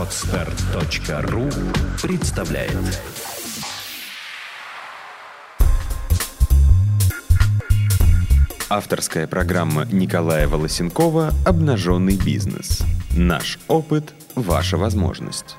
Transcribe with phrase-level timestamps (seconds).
[0.00, 1.50] Отстар.ру
[2.02, 2.72] представляет
[8.70, 12.82] Авторская программа Николая Волосенкова «Обнаженный бизнес».
[13.14, 15.58] Наш опыт– ваша возможность.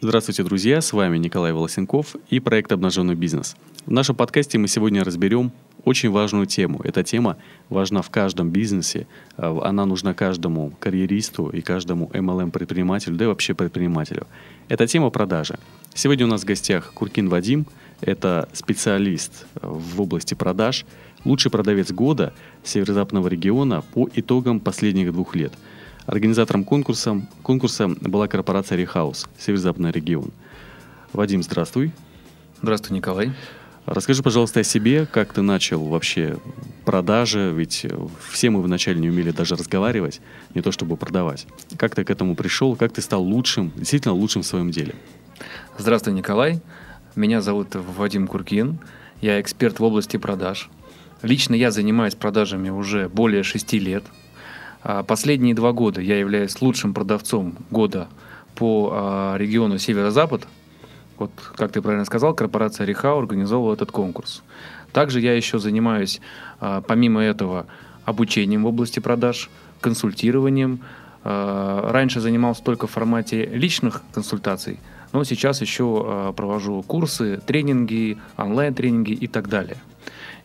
[0.00, 0.80] Здравствуйте, друзья!
[0.80, 3.56] С вами Николай Волосенков и проект «Обнаженный бизнес».
[3.86, 5.50] В нашем подкасте мы сегодня разберем
[5.86, 6.82] очень важную тему.
[6.84, 7.38] Эта тема
[7.70, 9.06] важна в каждом бизнесе.
[9.38, 14.26] А, она нужна каждому карьеристу и каждому MLM-предпринимателю, да и вообще предпринимателю.
[14.68, 15.58] Это тема продажи.
[15.94, 17.66] Сегодня у нас в гостях Куркин Вадим.
[18.02, 20.84] Это специалист а, в области продаж,
[21.24, 25.52] лучший продавец года северо-западного региона по итогам последних двух лет–
[26.06, 30.30] Организатором конкурса, конкурса была корпорация Рехаус, Северо-Западный регион.
[31.12, 31.90] Вадим, здравствуй.
[32.62, 33.32] Здравствуй, Николай.
[33.86, 36.38] Расскажи, пожалуйста, о себе, как ты начал вообще
[36.84, 37.86] продажи, ведь
[38.30, 40.20] все мы вначале не умели даже разговаривать,
[40.54, 41.46] не то чтобы продавать.
[41.78, 44.94] Как ты к этому пришел, как ты стал лучшим, действительно лучшим в своем деле?
[45.78, 46.60] Здравствуй, Николай.
[47.14, 48.78] Меня зовут Вадим Куркин.
[49.22, 50.68] Я эксперт в области продаж.
[51.22, 54.04] Лично я занимаюсь продажами уже более шести лет–
[54.88, 58.06] а, последние два года я являюсь лучшим продавцом года
[58.54, 60.46] по а, региону Северо-Запад.
[61.18, 64.42] Вот, как ты правильно сказал, корпорация Реха организовала этот конкурс.
[64.92, 66.20] Также я еще занимаюсь,
[66.60, 67.66] а, помимо этого,
[68.04, 69.50] обучением в области продаж,
[69.80, 70.80] консультированием.
[71.24, 74.78] Раньше занимался только в формате личных консультаций,
[75.12, 79.78] но сейчас еще провожу курсы, тренинги, онлайн-тренинги и так далее.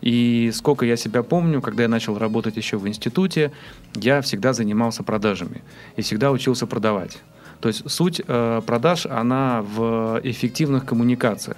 [0.00, 3.52] И сколько я себя помню, когда я начал работать еще в институте,
[3.94, 5.62] я всегда занимался продажами
[5.94, 7.20] и всегда учился продавать.
[7.62, 11.56] То есть суть э, продаж, она в эффективных коммуникациях,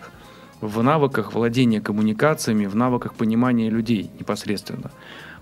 [0.60, 4.90] в навыках владения коммуникациями, в навыках понимания людей непосредственно.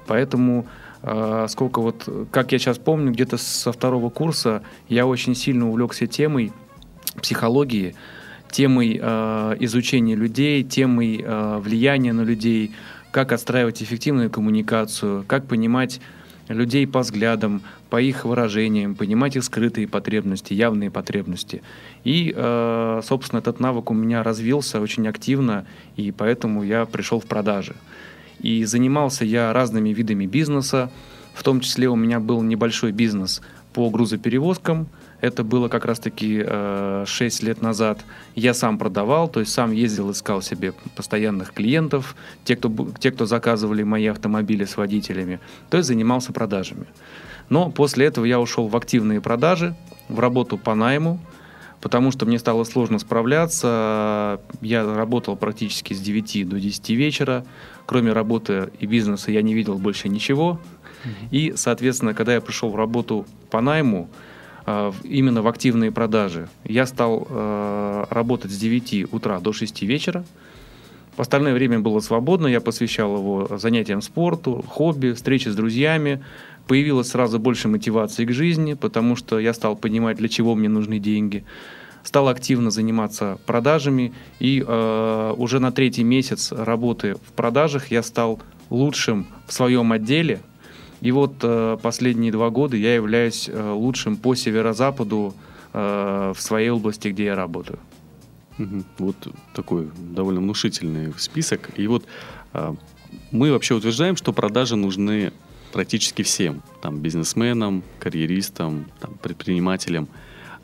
[0.07, 0.69] Поэтому
[1.03, 6.07] э, сколько вот, как я сейчас помню, где-то со второго курса я очень сильно увлекся
[6.07, 6.53] темой
[7.21, 7.97] психологии,
[8.49, 12.71] темой э, изучения людей, темой э, влияния на людей,
[13.11, 16.01] как отстраивать эффективную коммуникацию, как понимать
[16.47, 21.61] людей по взглядам, по их выражениям, понимать их скрытые потребности, явные потребности.
[22.05, 25.67] И, э, собственно, этот навык у меня развился очень активно,
[25.99, 27.75] и поэтому я пришел в продажи.
[28.41, 30.91] И занимался я разными видами бизнеса,
[31.35, 33.43] в том числе у меня был небольшой бизнес
[33.75, 34.87] по грузоперевозкам–
[35.23, 38.05] это было как раз-таки э, 6 лет назад.
[38.35, 43.25] Я сам продавал, то есть сам ездил, искал себе постоянных клиентов, те, кто, те, кто
[43.25, 45.39] заказывали мои автомобили с водителями,
[45.71, 46.87] то есть занимался продажами.
[47.53, 49.75] Но после этого я ушел в активные продажи,
[50.09, 51.21] в работу по найму,
[51.81, 54.41] потому что мне стало сложно справляться.
[54.61, 57.45] Я работал практически с 9 до 10 вечера.
[57.87, 60.59] Кроме работы и бизнеса я не видел больше ничего.
[61.31, 64.09] И, соответственно, когда я пришел в работу по найму,
[64.65, 66.49] Э, именно в активные продажи.
[66.65, 70.25] Я стал э, работать с 9 утра до 6 вечера.
[71.17, 76.25] Остальное время было свободно, я посвящал его занятиям спорту, хобби, встрече с друзьями.
[76.67, 80.99] Появилось сразу больше мотивации к жизни, потому что я стал понимать, для чего мне нужны
[80.99, 81.45] деньги.
[82.05, 88.41] Стал активно заниматься продажами, и э, уже на третий месяц работы в продажах я стал
[88.71, 90.41] лучшим в своем отделе–
[91.03, 95.35] и вот э, последние два года я являюсь э, лучшим по северо-западу
[95.73, 97.81] э, в своей области, где я работаю.
[98.99, 99.17] Вот
[99.53, 101.71] такой довольно внушительный список.
[101.77, 102.05] И вот
[102.53, 102.75] э,
[103.33, 105.33] мы вообще утверждаем, что продажи нужны
[105.73, 110.09] практически всем, там, бизнесменам, карьеристам, там, предпринимателям.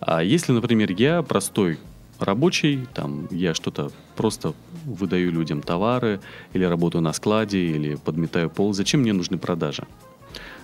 [0.00, 1.78] А если, например, я простой
[2.18, 4.54] рабочий, там, я что-то просто
[4.84, 6.20] выдаю людям товары,
[6.52, 9.84] или работаю на складе, или подметаю пол, зачем мне нужны продажи?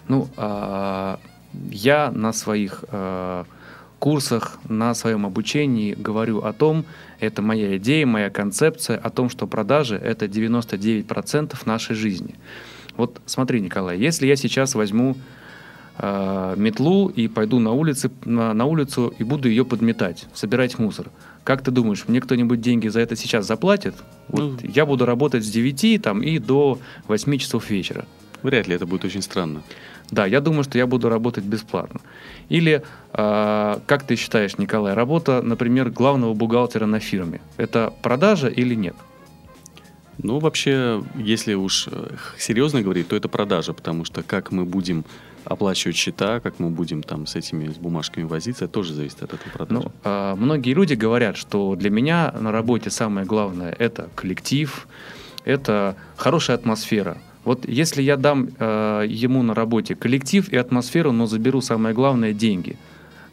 [0.09, 1.19] Ну, а,
[1.71, 3.45] я на своих а,
[3.99, 6.85] курсах, на своем обучении говорю о том,
[7.21, 12.35] это моя идея, моя концепция о том, что продажи— это 99% нашей жизни.
[12.97, 15.17] Вот смотри, Николай, если я сейчас возьму
[15.99, 21.11] э, метлу и пойду на, улице, на, на улицу и буду ее подметать, собирать мусор,
[21.45, 23.95] как ты думаешь, мне кто-нибудь деньги за это сейчас заплатит?
[24.29, 28.07] Вот ну, я буду работать с 9 там, и до 8 часов вечера.
[28.43, 29.63] Вряд ли это будет очень странно.
[30.11, 32.01] Да, я думаю, что я буду работать бесплатно.
[32.51, 32.83] Или,
[33.13, 38.97] э, как ты считаешь, Николай, работа, например, главного бухгалтера на фирме, это продажа или нет?
[40.19, 45.05] Ну, вообще, если уж э, серьезно говорить, то это продажа, потому что как мы будем
[45.45, 49.51] оплачивать счета, как мы будем там с этими с бумажками возиться, тоже зависит от этой
[49.51, 49.83] продажи.
[49.83, 54.87] Ну, э, многие люди говорят, что для меня на работе самое главное это коллектив,
[55.45, 57.19] это хорошая атмосфера.
[57.45, 62.33] Вот если я дам э, ему на работе коллектив и атмосферу, но заберу самое главное
[62.33, 62.79] деньги,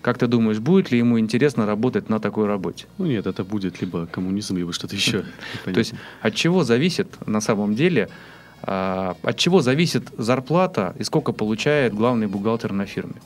[0.02, 2.86] как ты думаешь, будет ли ему интересно работать на такой работе?
[2.98, 5.24] Ну нет, это будет либо коммунизм, либо что-то еще.
[5.64, 8.10] То есть от чего зависит на самом деле,
[8.64, 13.22] э, от чего зависит зарплата и сколько получает главный бухгалтер на фирме?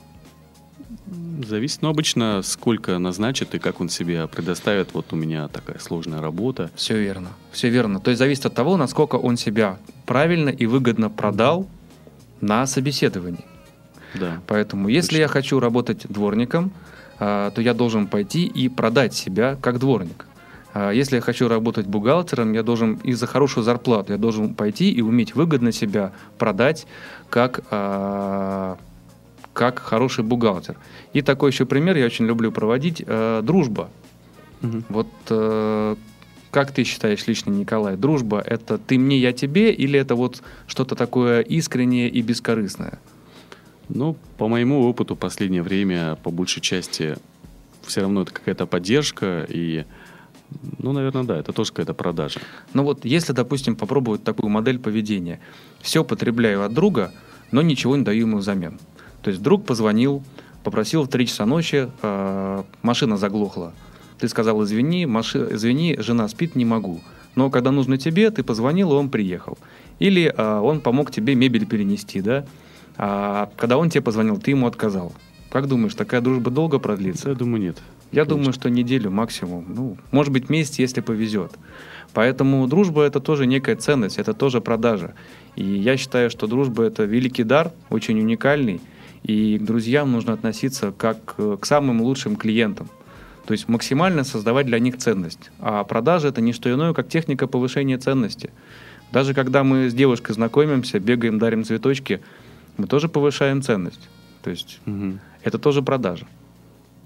[1.46, 4.94] Зависит, но обычно сколько назначит и как он себе предоставит.
[4.94, 6.70] Вот у меня такая сложная работа.
[6.74, 8.00] Все верно, все верно.
[8.00, 11.66] То есть зависит от того, насколько он себя правильно и выгодно продал
[12.40, 13.44] на собеседовании.
[14.18, 14.40] Да.
[14.46, 15.22] Поэтому, если Точно.
[15.22, 16.72] я хочу работать дворником,
[17.18, 20.26] а, то я должен пойти и продать себя как дворник.
[20.74, 24.90] А, если я хочу работать бухгалтером, я должен из за хорошую зарплату, я должен пойти
[24.90, 26.86] и уметь выгодно себя продать
[27.30, 28.76] как а,
[29.52, 30.76] как хороший бухгалтер.
[31.14, 33.02] И такой еще пример я очень люблю проводить.
[33.06, 33.88] Дружба.
[34.62, 34.82] Угу.
[34.90, 35.96] Вот э,
[36.50, 40.94] как ты считаешь лично, Николай, дружба— это ты мне, я тебе, или это вот что-то
[40.94, 42.98] такое искреннее и бескорыстное?
[43.88, 47.16] Ну, по моему опыту, последнее время, по большей части,
[47.82, 49.84] все равно это какая-то поддержка и
[50.78, 52.40] ну, наверное, да, это тоже какая-то продажа.
[52.72, 55.40] Ну вот, если, допустим, попробовать такую модель поведения,
[55.80, 57.12] все потребляю от друга,
[57.50, 58.78] но ничего не даю ему взамен.
[59.22, 60.22] То есть друг позвонил,
[60.62, 63.72] попросил в 3 часа ночи, э, машина заглохла.
[64.18, 67.00] Ты сказал, извини, маши, извини, жена спит, не могу.
[67.34, 69.58] Но когда нужно тебе, ты позвонил, и он приехал.
[69.98, 72.46] Или э, он помог тебе мебель перенести, да?
[72.98, 75.12] А когда он тебе позвонил, ты ему отказал.
[75.50, 77.30] Как думаешь, такая дружба долго продлится?
[77.30, 77.78] Я думаю, нет.
[78.12, 78.36] Я Конечно.
[78.36, 79.64] думаю, что неделю максимум.
[79.68, 81.52] Ну, может быть, месяц, если повезет.
[82.12, 85.14] Поэтому дружба это тоже некая ценность, это тоже продажа.
[85.54, 88.80] И я считаю, что дружба это великий дар, очень уникальный.
[89.22, 92.88] И к друзьям нужно относиться как к самым лучшим клиентам.
[93.46, 95.50] То есть максимально создавать для них ценность.
[95.58, 98.50] А продажа это не что иное, как техника повышения ценности.
[99.12, 102.20] Даже когда мы с девушкой знакомимся, бегаем, дарим цветочки,
[102.76, 104.08] мы тоже повышаем ценность.
[104.42, 105.18] То есть угу.
[105.42, 106.26] это тоже продажа.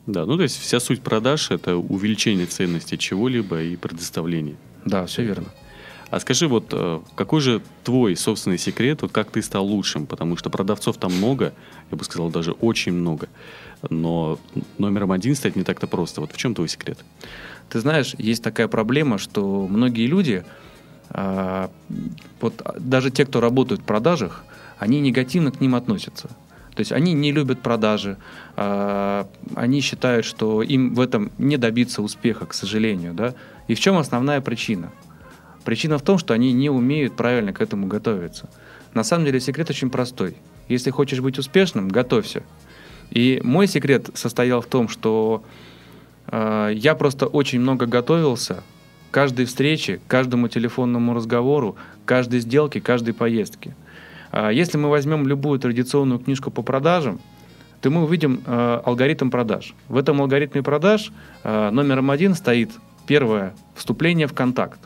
[0.07, 4.57] Да, ну то есть вся суть продаж это увеличение ценности чего-либо и предоставление.
[4.85, 5.49] Да, все верно.
[6.11, 10.07] А скажи, вот э, какой же твой собственный секрет, вот как ты стал лучшим?
[10.07, 11.55] Потому что продавцов там много,
[11.91, 13.29] я бы сказал, даже очень много.
[13.91, 14.39] Но
[14.77, 16.21] номером один стать не так-то просто.
[16.21, 16.99] Вот в чем твой секрет?
[17.69, 20.45] Ты знаешь, есть такая проблема, что многие люди,
[21.11, 21.71] а,
[22.41, 24.45] вот даже те, кто работают в продажах,
[24.81, 26.29] они негативно к ним относятся.
[26.75, 28.17] То есть они не любят продажи,
[28.57, 33.13] а, они считают, что им в этом не добиться успеха, к сожалению.
[33.13, 33.35] Да?
[33.69, 34.91] И в чем основная причина?
[35.65, 38.49] Причина в том, что они не умеют правильно к этому готовиться.
[38.95, 40.37] На самом деле секрет очень простой.
[40.69, 42.43] Если хочешь быть успешным, готовься.
[43.11, 45.45] И мой секрет состоял в том, что
[46.29, 48.63] э, я просто очень много готовился
[49.11, 53.75] к каждой встрече, каждому телефонному разговору, каждой сделке, каждой поездке.
[54.33, 57.21] Э, если мы возьмем любую традиционную книжку по продажам,
[57.81, 59.75] то мы увидим э, алгоритм продаж.
[59.89, 61.13] В этом алгоритме продаж
[61.45, 62.71] э, номером один стоит
[63.07, 64.81] первое вступление в контакт.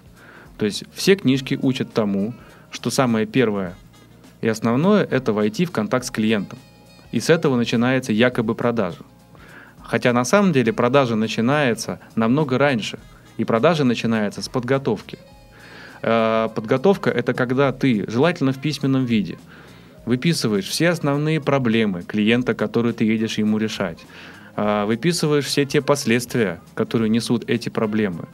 [0.59, 2.35] То есть все книжки учат тому,
[2.71, 3.75] что самое первое
[4.41, 6.59] и основное– это войти в контакт с клиентом.
[7.13, 8.99] И с этого начинается якобы продажа.
[9.83, 12.99] Хотя на самом деле продажа начинается намного раньше.
[13.37, 15.19] И продажа начинается с подготовки.
[16.07, 19.39] Э, подготовка– это когда ты, желательно в письменном виде,
[20.05, 23.99] выписываешь все основные проблемы клиента, которые ты едешь ему решать.
[24.57, 28.29] Э, выписываешь все те последствия, которые несут эти проблемы.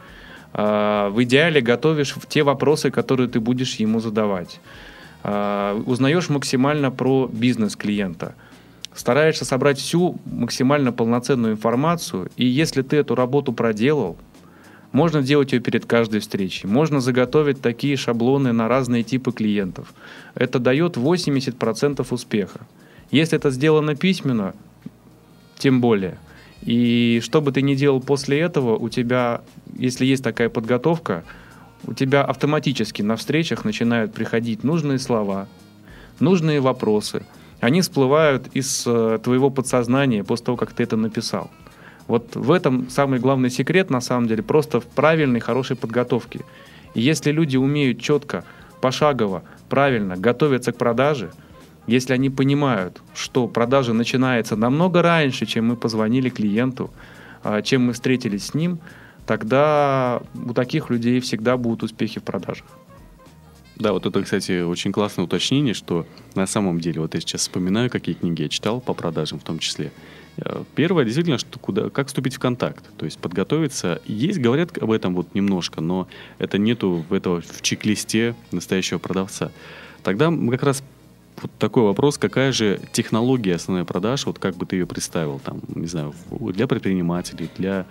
[0.52, 4.60] А, в идеале готовишь те вопросы, которые ты будешь ему задавать.
[5.22, 8.34] Узнаешь максимально про бизнес клиента.
[8.94, 14.16] Стараешься собрать всю максимально полноценную информацию, и если ты эту работу проделал,
[14.92, 16.68] можно делать ее перед каждой встречей.
[16.68, 19.94] Можно заготовить такие шаблоны на разные типы клиентов.
[20.34, 22.60] Это дает 80% успеха.
[23.10, 24.54] Если это сделано письменно,
[25.58, 26.18] тем более–
[26.62, 29.42] и что бы ты ни делал после этого, у тебя,
[29.76, 31.24] если есть такая подготовка,
[31.84, 35.48] у тебя автоматически на встречах начинают приходить нужные слова,
[36.18, 37.24] нужные вопросы.
[37.60, 41.50] Они всплывают из э, твоего подсознания после того, как ты это написал.
[42.10, 46.40] Вот в этом самый главный секрет, на самом деле, просто в правильной, хорошей подготовке.
[46.94, 48.44] И если люди умеют четко,
[48.80, 51.30] пошагово, правильно готовиться к продаже–
[51.90, 56.90] если они понимают, что продажа начинается намного раньше, чем мы позвонили клиенту,
[57.42, 58.78] а, чем мы встретились с ним,
[59.26, 62.66] тогда у таких людей всегда будут успехи в продажах.
[63.76, 67.90] Да, вот это, кстати, очень классное уточнение, что на самом деле, вот я сейчас вспоминаю,
[67.90, 69.90] какие книги я читал по продажам в том числе.
[70.36, 74.00] Э, первое, действительно, что куда, как вступить в контакт, то есть подготовиться.
[74.06, 76.08] Есть, говорят об этом вот немножко, но
[76.38, 79.50] это нету этого в чек-листе настоящего продавца.
[80.02, 80.82] Тогда мы как раз
[81.42, 85.60] вот такой вопрос, какая же технология основной продаж, вот как бы ты ее представил, там,
[85.74, 87.86] не знаю, для предпринимателей, для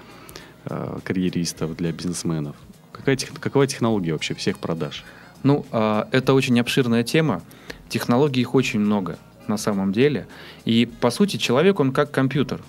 [0.66, 2.56] э, карьеристов, для бизнесменов?
[2.92, 5.04] Какая, какова технология вообще всех продаж?
[5.44, 7.42] Ну, э, это очень обширная тема.
[7.88, 9.18] Технологий их очень много
[9.50, 10.28] на самом деле.
[10.64, 12.62] И, по сути, человек, он как компьютер.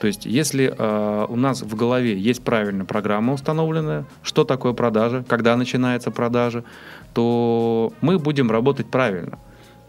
[0.00, 5.22] То есть, если э, у нас в голове есть правильная программа установленная, что такое продажа,
[5.28, 6.64] когда начинается продажа,
[7.12, 9.38] то мы будем работать правильно.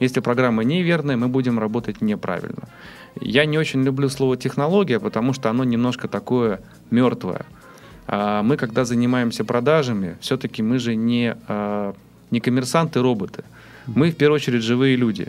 [0.02, 2.68] Если программа неверная, мы будем работать неправильно.
[3.22, 7.46] Я не очень люблю слово технология, потому что оно немножко такое мертвое.
[8.08, 11.94] А мы, когда занимаемся продажами, все-таки мы же не, а,
[12.32, 13.44] не коммерсанты-роботы.
[13.86, 15.28] Мы, в первую очередь, живые люди.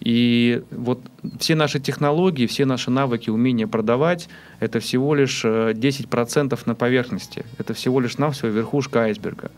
[0.00, 1.00] И вот
[1.38, 4.28] все наши технологии, все наши навыки, умения продавать,
[4.58, 7.44] это всего лишь 10% э, на поверхности.
[7.58, 9.50] Это всего лишь навсего верхушка айсберга.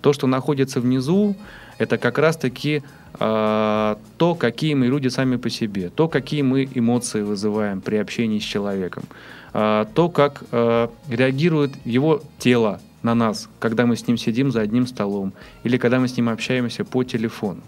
[0.00, 1.36] То, что находится внизу,
[1.78, 2.82] это как раз-таки
[3.20, 8.38] э, то, какие мы люди сами по себе, то, какие мы эмоции вызываем при общении
[8.38, 9.04] с человеком,
[9.52, 14.60] э, то, как э, реагирует его тело на нас, когда мы с ним сидим за
[14.60, 15.32] одним столом
[15.64, 17.60] или когда мы с ним общаемся по телефону.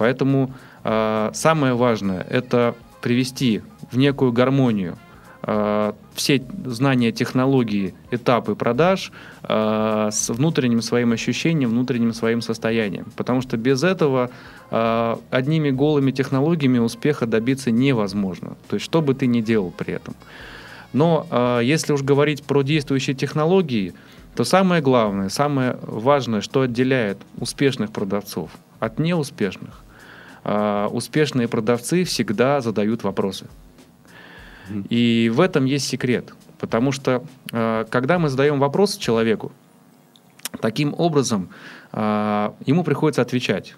[0.00, 0.50] Поэтому
[0.82, 4.96] э, самое важное– это привести в некую гармонию
[5.42, 9.10] Э, все знания технологии, этапы продаж
[9.42, 13.06] э, с внутренним своим ощущением, внутренним своим состоянием.
[13.16, 14.30] Потому что без этого
[14.70, 18.56] э, одними голыми технологиями успеха добиться невозможно.
[18.68, 20.14] То есть что бы ты ни делал при этом.
[20.92, 21.26] Но
[21.62, 23.94] если уж говорить про действующие технологии,
[24.34, 29.84] то самое главное, самое важное, что отделяет успешных продавцов от неуспешных,
[30.44, 33.46] успешные продавцы всегда задают вопросы.
[34.88, 36.32] И в этом есть секрет.
[36.58, 39.50] Потому что, э, когда мы задаем вопрос человеку,
[40.60, 41.48] таким образом
[41.92, 43.76] э, ему приходится отвечать.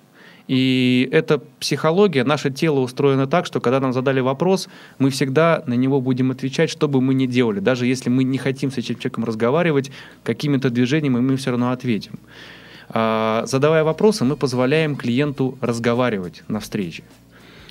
[0.49, 5.75] И эта психология, наше тело устроено так, что когда нам задали вопрос, мы всегда на
[5.75, 7.61] него будем отвечать, что бы мы ни делали.
[7.61, 9.93] Даже если мы не хотим с этим человеком разговаривать,
[10.25, 12.19] какими-то движениями мы все равно ответим.
[12.93, 17.05] А, задавая вопросы, мы позволяем клиенту разговаривать на встрече.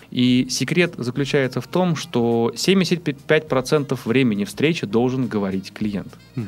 [0.09, 6.13] И секрет заключается в том, что 75% времени встречи должен говорить клиент.
[6.35, 6.45] Угу.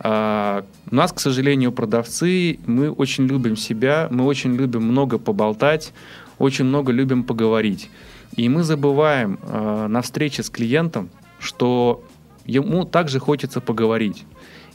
[0.00, 5.92] А, у нас, к сожалению, продавцы, мы очень любим себя, мы очень любим много поболтать,
[6.38, 7.90] очень много любим поговорить.
[8.36, 12.02] И мы забываем а, на встрече с клиентом, что
[12.44, 14.24] ему также хочется поговорить.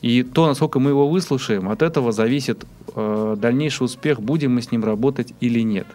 [0.05, 2.63] И то, насколько мы его выслушаем, от этого зависит
[2.95, 5.87] э, дальнейший успех, будем мы с ним работать или нет.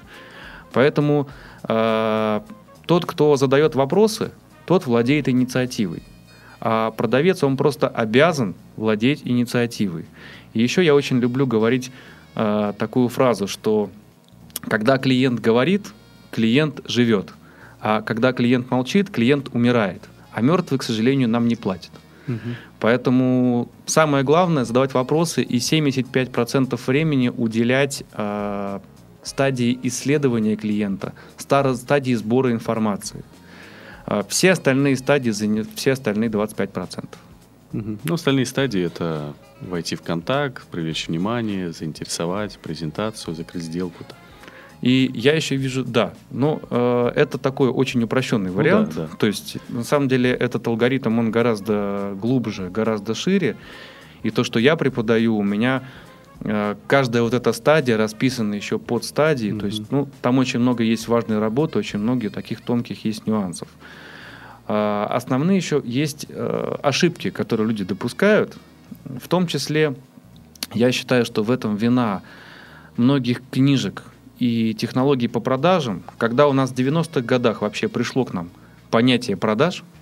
[0.73, 1.29] Поэтому
[1.69, 2.41] э,
[2.87, 4.33] тот, кто задает вопросы,
[4.67, 6.03] тот владеет инициативой.
[6.61, 10.07] А продавец, он просто обязан владеть инициативой.
[10.55, 11.93] И еще я очень люблю говорить
[12.35, 13.91] э, такую фразу, что
[14.63, 15.87] когда клиент говорит,
[16.33, 17.33] клиент живет.
[17.81, 20.03] А когда клиент молчит, клиент умирает.
[20.33, 21.93] А мертвый, к сожалению, нам не платит.
[22.27, 22.39] Угу.
[22.81, 28.81] Поэтому самое главное задавать вопросы и 75% времени уделять э,
[29.23, 33.23] стадии исследования клиента, стадии сбора информации.
[34.07, 35.31] А, все остальные стадии,
[35.75, 37.05] все остальные 25%.
[37.73, 37.99] Угу.
[38.03, 44.03] Ну, остальные стадии это войти в контакт, привлечь внимание, заинтересовать, презентацию, закрыть сделку.
[44.05, 44.15] -то.
[44.83, 48.95] И я еще вижу, да, но э, это такой очень упрощенный вариант.
[48.97, 49.17] Ну, да, да.
[49.17, 53.57] То есть, на самом деле, этот алгоритм, он гораздо глубже, гораздо шире.
[54.23, 55.83] И то, что я преподаю, у меня
[56.43, 59.61] Э, каждая вот эта стадия расписана еще под стадией, mm-hmm.
[59.61, 63.69] то есть, ну, там очень много есть важной работы, очень многие таких тонких есть нюансов.
[64.67, 68.57] А, основные еще есть э, ошибки, которые люди допускают,
[69.05, 69.95] в том числе,
[70.73, 72.23] я считаю, что в этом вина
[72.97, 74.05] многих книжек
[74.41, 78.51] и технологий по продажам, когда у нас в 90-х годах вообще пришло к нам
[78.91, 79.85] понятие продаж–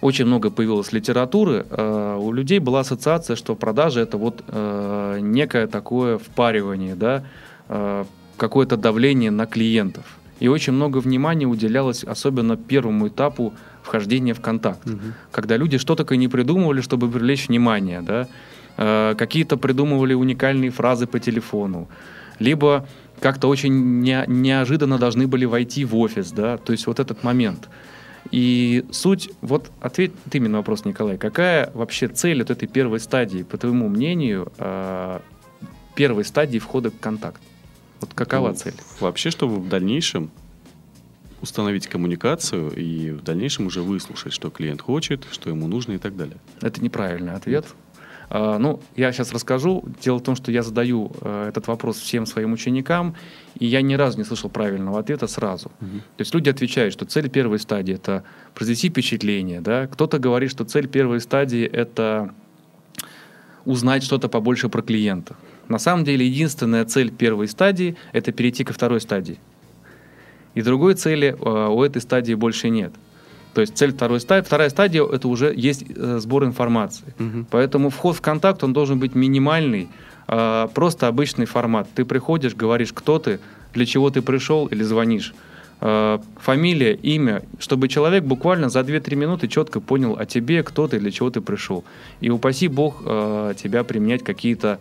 [0.00, 5.66] очень много появилось литературы, э, у людей была ассоциация, что продажа это вот э, некое
[5.66, 7.24] такое впаривание, да,
[7.68, 8.04] э,
[8.36, 10.04] какое-то давление на клиентов.
[10.38, 14.98] И очень много внимания уделялось особенно первому этапу вхождения в контакт, угу.
[15.32, 18.28] когда люди что то не придумывали, чтобы привлечь внимание, да,
[19.16, 21.88] какие-то придумывали уникальные фразы по телефону,
[22.38, 22.86] либо
[23.20, 27.68] как-то очень не, неожиданно должны были войти в офис, да, то есть вот этот момент–
[28.30, 33.00] и суть, вот ответь ты мне на вопрос, Николай, какая вообще цель вот этой первой
[33.00, 35.20] стадии, по твоему мнению, э,
[35.94, 37.40] первой стадии входа в контакт?
[38.00, 38.74] Вот какова ну, цель?
[39.00, 40.30] Вообще, чтобы в дальнейшем
[41.40, 46.16] установить коммуникацию и в дальнейшем уже выслушать, что клиент хочет, что ему нужно и так
[46.16, 46.36] далее.
[46.60, 47.64] Это неправильный ответ.
[47.68, 47.87] А,
[48.30, 49.84] ну, я сейчас расскажу.
[50.02, 53.14] Дело в том, что я задаю э, этот вопрос всем своим ученикам,
[53.58, 55.70] и я ни разу не слышал правильного ответа сразу.
[55.80, 55.98] Угу.
[56.16, 59.86] То есть люди отвечают, что цель первой стадии это произвести впечатление, да.
[59.86, 62.34] Кто-то говорит, что цель первой стадии это
[63.64, 65.36] узнать что-то побольше про клиента.
[65.68, 69.38] На самом деле единственная цель первой стадии это перейти ко второй стадии.
[70.54, 72.92] И другой цели э, у этой стадии больше нет.
[73.54, 77.04] То есть цель второй стадии, вторая стадия это уже есть э, сбор информации.
[77.18, 77.46] Угу.
[77.50, 79.88] Поэтому вход в контакт он должен быть минимальный,
[80.28, 81.88] э, просто обычный формат.
[81.94, 83.40] Ты приходишь, говоришь, кто ты,
[83.74, 85.34] для чего ты пришел или звонишь.
[85.80, 90.98] Э, фамилия, имя, чтобы человек буквально за 2-3 минуты четко понял о тебе, кто ты,
[90.98, 91.84] для чего ты пришел.
[92.20, 94.78] И упаси Бог э, тебя применять какие-то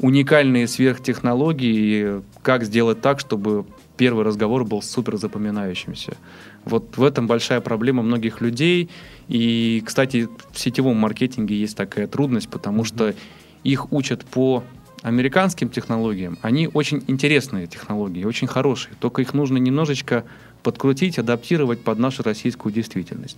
[0.00, 3.64] уникальные сверхтехнологии, как сделать так, чтобы
[3.96, 6.16] первый разговор был супер запоминающимся.
[6.64, 8.90] Вот в этом большая проблема многих людей.
[9.28, 13.14] И, кстати, в сетевом маркетинге есть такая трудность, потому что
[13.62, 14.64] их учат по
[15.02, 16.38] американским технологиям.
[16.40, 18.94] Они очень интересные технологии, очень хорошие.
[18.98, 20.24] Только их нужно немножечко
[20.62, 23.36] подкрутить, адаптировать под нашу российскую действительность.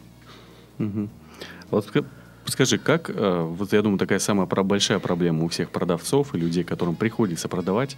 [0.79, 1.09] Угу.
[1.71, 1.87] Вот
[2.49, 6.65] Скажи, как, э, вот я думаю, такая самая большая проблема у всех продавцов и людей,
[6.65, 7.97] которым приходится продавать,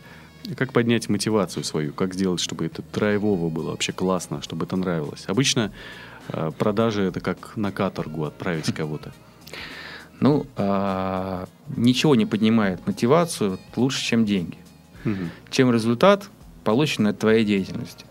[0.57, 5.25] как поднять мотивацию свою, как сделать, чтобы это драйвово было вообще классно, чтобы это нравилось.
[5.27, 5.73] Обычно
[6.29, 9.13] э, продажи это как на каторгу отправить кого-то.
[10.21, 14.59] Ну, а, ничего не поднимает мотивацию лучше, чем деньги.
[15.05, 15.15] Угу.
[15.51, 16.29] Чем результат,
[16.65, 18.05] полученный от твоей деятельности.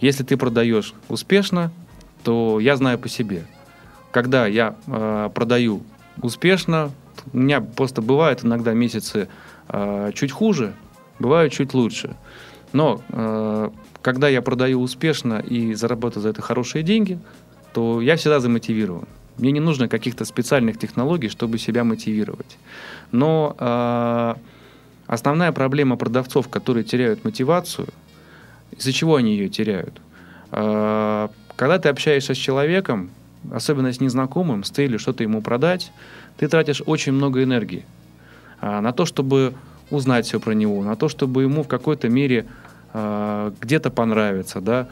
[0.00, 1.72] Если ты продаешь успешно,
[2.22, 3.46] то я знаю по себе–
[4.12, 5.82] когда я э, продаю
[6.22, 6.92] успешно,
[7.32, 9.28] у меня просто бывают иногда месяцы
[9.68, 10.74] э, чуть хуже,
[11.18, 12.14] бывают чуть лучше.
[12.72, 13.70] Но э,
[14.02, 17.18] когда я продаю успешно и заработаю за это хорошие деньги,
[17.72, 19.08] то я всегда замотивирован.
[19.38, 22.58] Мне не нужно каких-то специальных технологий, чтобы себя мотивировать.
[23.12, 24.34] Но э,
[25.06, 27.88] основная проблема продавцов, которые теряют мотивацию,
[28.72, 30.00] из-за чего они ее теряют?
[30.50, 33.10] Э, когда ты общаешься с человеком,
[33.50, 35.92] особенно с незнакомым, с целью что-то ему продать,
[36.36, 37.84] ты тратишь очень много энергии
[38.60, 39.54] а, на то, чтобы
[39.90, 42.46] узнать все про него, на то, чтобы ему в какой-то мере
[42.92, 44.88] а, где-то понравиться, да,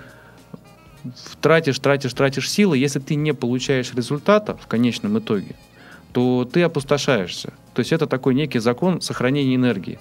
[1.41, 5.57] тратишь, тратишь, тратишь силы, если ты не получаешь результата в конечном итоге,
[6.13, 7.53] то ты опустошаешься.
[7.75, 9.99] То есть это такой некий закон сохранения энергии.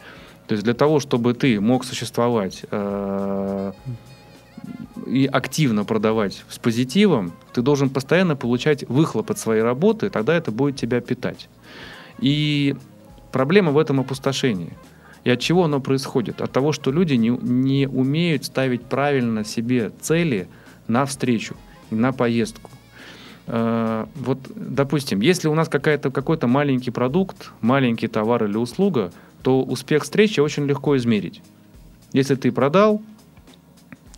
[0.48, 3.72] То есть для того, чтобы ты мог существовать э,
[5.06, 10.52] и активно продавать с позитивом, ты должен постоянно получать выхлоп от своей работы, тогда это
[10.52, 11.50] будет тебя питать.
[12.20, 12.76] И
[13.32, 14.74] проблема в этом опустошении.
[15.24, 16.42] И от чего оно происходит?
[16.42, 20.48] От того, что люди не, не умеют ставить правильно себе цели
[20.88, 21.56] на встречу
[21.92, 22.70] на поездку.
[23.48, 29.64] Э, вот, допустим, если у нас какая-то, какой-то маленький продукт, маленький товар или услуга, то
[29.64, 31.42] успех встречи очень легко измерить.
[32.14, 33.02] Если ты продал,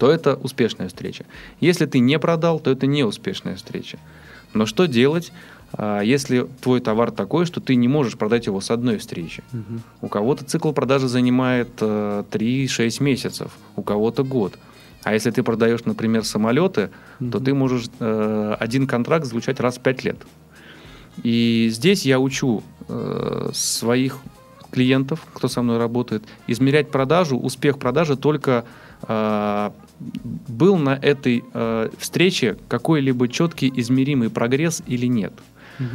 [0.02, 1.26] то это успешная встреча.
[1.60, 4.00] Если ты не продал, то это неуспешная встреча.
[4.52, 5.32] Но что делать,
[5.74, 9.44] а, если твой товар такой, что ты не можешь продать его с одной встречи?
[9.54, 9.82] Угу.
[10.02, 14.58] У кого-то цикл продажи занимает 3-6 э, месяцев, у кого-то год.
[15.04, 17.30] А если ты продаешь, например, самолеты, угу.
[17.30, 20.18] то ты можешь э, один контракт звучать раз в 5 лет.
[21.22, 24.18] И здесь я учу э, своих
[24.72, 28.66] клиентов, кто со мной работает, измерять продажу, успех продажи только
[30.48, 35.34] был на этой э, встрече какой-либо четкий измеримый прогресс или нет.
[35.80, 35.88] Угу.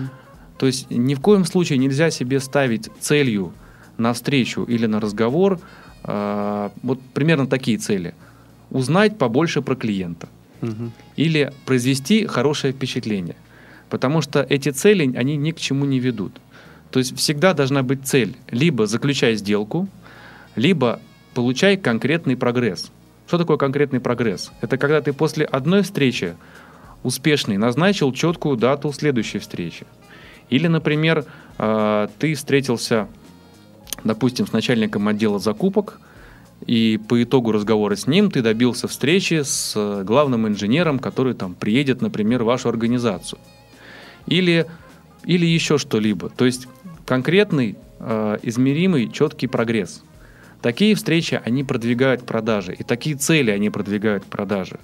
[0.59, 3.53] То есть ни в коем случае нельзя себе ставить целью
[3.99, 5.61] на встречу или на разговор
[6.05, 8.15] э, вот примерно такие цели.
[8.71, 10.29] Узнать побольше про клиента.
[10.63, 10.93] Угу.
[11.17, 13.37] Или произвести хорошее впечатление.
[13.91, 16.33] Потому что эти цели, они ни к чему не ведут.
[16.91, 18.37] То есть всегда должна быть цель.
[18.51, 19.89] Либо заключай сделку,
[20.57, 21.01] либо
[21.35, 22.91] получай конкретный прогресс.
[23.27, 24.53] Что такое конкретный прогресс?
[24.61, 26.37] Это когда ты после одной встречи
[27.03, 29.87] успешный назначил четкую дату следующей встречи.
[30.49, 31.25] Или, например,
[31.59, 33.09] э, ты встретился,
[34.05, 36.01] допустим, с начальником отдела закупок,
[36.67, 42.01] и по итогу разговора с ним ты добился встречи с главным инженером, который там приедет,
[42.01, 43.39] например, в вашу организацию.
[44.27, 44.67] Или,
[45.25, 46.31] или еще что-либо.
[46.31, 46.69] То есть
[47.05, 50.03] конкретный, э, измеримый, четкий прогресс.
[50.67, 54.81] Такие встречи, они продвигают продажи, и такие цели они продвигают продажи.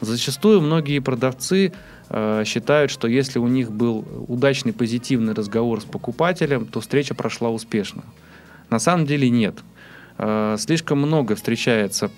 [0.00, 1.74] Зачастую многие продавцы
[2.08, 7.50] э, считают, что если у них был удачный позитивный разговор с покупателем, то встреча прошла
[7.50, 8.04] успешно.
[8.70, 9.56] На самом деле нет.
[10.16, 12.10] Э, слишком много встречается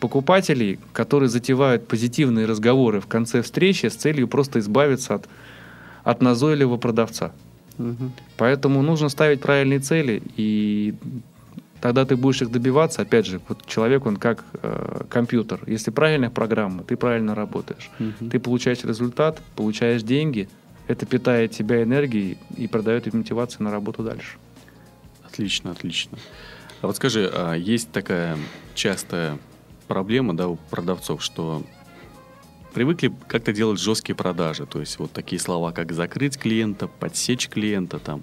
[0.00, 5.28] покупателей, которые затевают позитивные разговоры в конце встречи с целью просто избавиться от,
[6.04, 7.32] от назойливого продавца.
[7.78, 8.12] Угу.
[8.38, 10.94] Поэтому нужно ставить правильные цели, и
[11.80, 13.02] тогда ты будешь их добиваться.
[13.02, 15.60] Опять же, вот человек, он как э, компьютер.
[15.66, 17.90] Если правильная программа, ты правильно работаешь.
[17.98, 18.30] Угу.
[18.30, 20.48] Ты получаешь результат, получаешь деньги,
[20.88, 24.36] это питает тебя энергией и продает мотивацию на работу дальше.
[25.24, 26.18] Отлично, отлично.
[26.80, 28.36] А вот скажи, а есть такая
[28.74, 29.38] частая
[29.88, 31.64] проблема да, у продавцов, что
[32.74, 37.98] привыкли как-то делать жесткие продажи, то есть вот такие слова, как закрыть клиента, подсечь клиента,
[37.98, 38.22] там,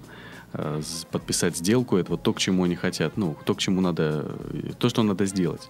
[1.10, 4.36] подписать сделку, это вот то, к чему они хотят, ну, то, к чему надо,
[4.78, 5.68] то, что надо сделать.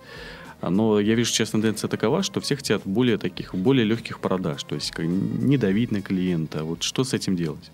[0.60, 4.74] Но я вижу сейчас тенденция такова, что все хотят более таких, более легких продаж, то
[4.74, 6.64] есть как, не давить на клиента.
[6.64, 7.70] Вот что с этим делать?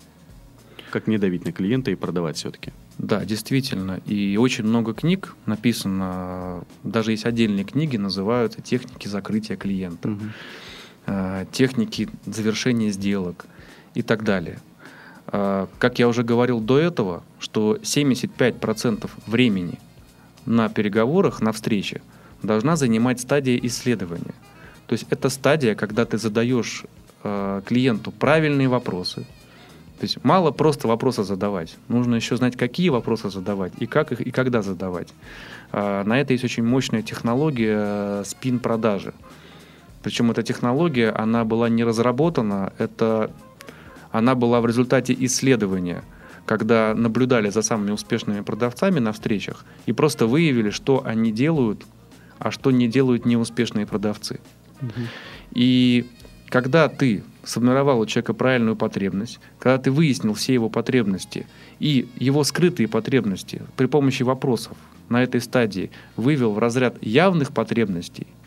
[0.89, 2.73] Как не давить на клиента и продавать все-таки?
[2.97, 4.01] Да, действительно.
[4.05, 10.09] И очень много книг написано, даже есть отдельные книги, называются техники закрытия клиента.
[10.09, 10.23] Угу.
[11.07, 13.45] Э, техники завершения сделок
[13.93, 14.59] и так далее.
[15.27, 19.79] Э, как я уже говорил до этого, что 75% времени
[20.45, 22.01] на переговорах, на встрече
[22.43, 24.33] должна занимать стадия исследования.
[24.87, 26.83] То есть это стадия, когда ты задаешь
[27.23, 29.25] э, клиенту правильные вопросы.
[29.99, 31.77] То есть мало просто вопросы задавать.
[31.87, 35.09] Нужно еще знать, какие вопросы задавать и как их и когда задавать.
[35.71, 39.13] На это есть очень мощная технология спин-продажи.
[40.03, 43.31] Причем эта технология, она была не разработана, это,
[44.11, 46.03] она была в результате исследования,
[46.45, 51.83] когда наблюдали за самыми успешными продавцами на встречах и просто выявили, что они делают,
[52.39, 54.39] а что не делают неуспешные продавцы.
[54.81, 55.01] Угу.
[55.51, 56.09] И
[56.49, 61.47] когда ты сформировал у человека правильную потребность, когда ты выяснил все его потребности
[61.79, 64.77] и его скрытые потребности при помощи вопросов
[65.09, 68.27] на этой стадии вывел в разряд явных потребностей–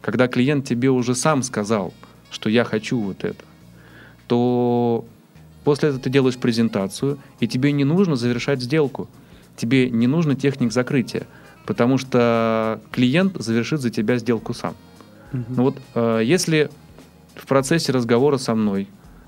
[0.00, 1.92] когда клиент тебе уже сам сказал,
[2.30, 3.44] что я хочу вот это,
[4.30, 5.04] то
[5.64, 9.08] после этого ты делаешь презентацию, и тебе не нужно завершать сделку.
[9.56, 11.26] Тебе не нужно техник закрытия,
[11.66, 14.76] потому что клиент завершит за тебя сделку сам.
[15.32, 15.42] Угу.
[15.48, 16.70] Ну вот э, если
[17.34, 18.86] в процессе разговора со мной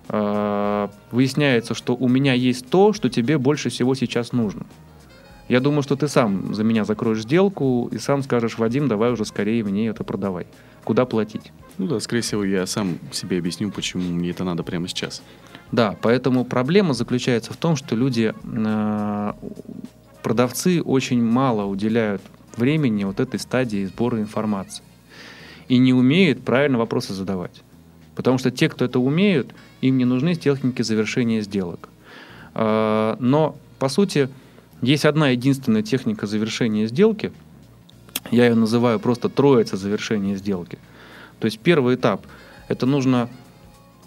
[0.08, 4.66] э, выясняется, что у меня есть то, что тебе больше всего сейчас нужно,
[5.48, 9.24] я думаю, что ты сам за меня закроешь сделку и сам скажешь, Вадим, давай уже
[9.24, 10.46] скорее мне это продавай.
[10.84, 11.50] Куда платить?
[11.78, 15.22] Ну да, скорее всего, я сам себе объясню, почему мне это надо прямо сейчас.
[15.72, 19.32] Да, поэтому проблема заключается в том, что люди, э,
[20.22, 22.22] продавцы очень мало уделяют
[22.56, 24.84] времени вот этой стадии сбора информации
[25.68, 27.62] и не умеют правильно вопросы задавать.
[28.14, 31.88] Потому что те, кто это умеют, им не нужны техники завершения сделок.
[32.54, 34.28] Э, но, по сути,
[34.82, 37.32] есть одна единственная техника завершения сделки.
[38.30, 40.78] Я ее называю просто троица завершения сделки.
[41.42, 42.24] То есть первый этап–
[42.68, 43.28] это нужно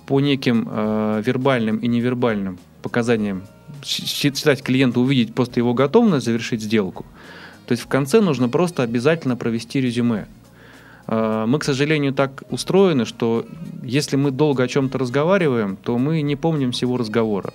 [0.06, 3.44] по неким э, вербальным и невербальным показаниям
[3.84, 7.06] считать клиента, увидеть просто его готовность завершить сделку.
[7.68, 10.28] То есть в конце нужно просто обязательно провести резюме.
[11.08, 13.46] Э, мы, к сожалению, так устроены, что
[13.84, 17.54] если мы долго о чем-то разговариваем, то мы не помним всего разговора.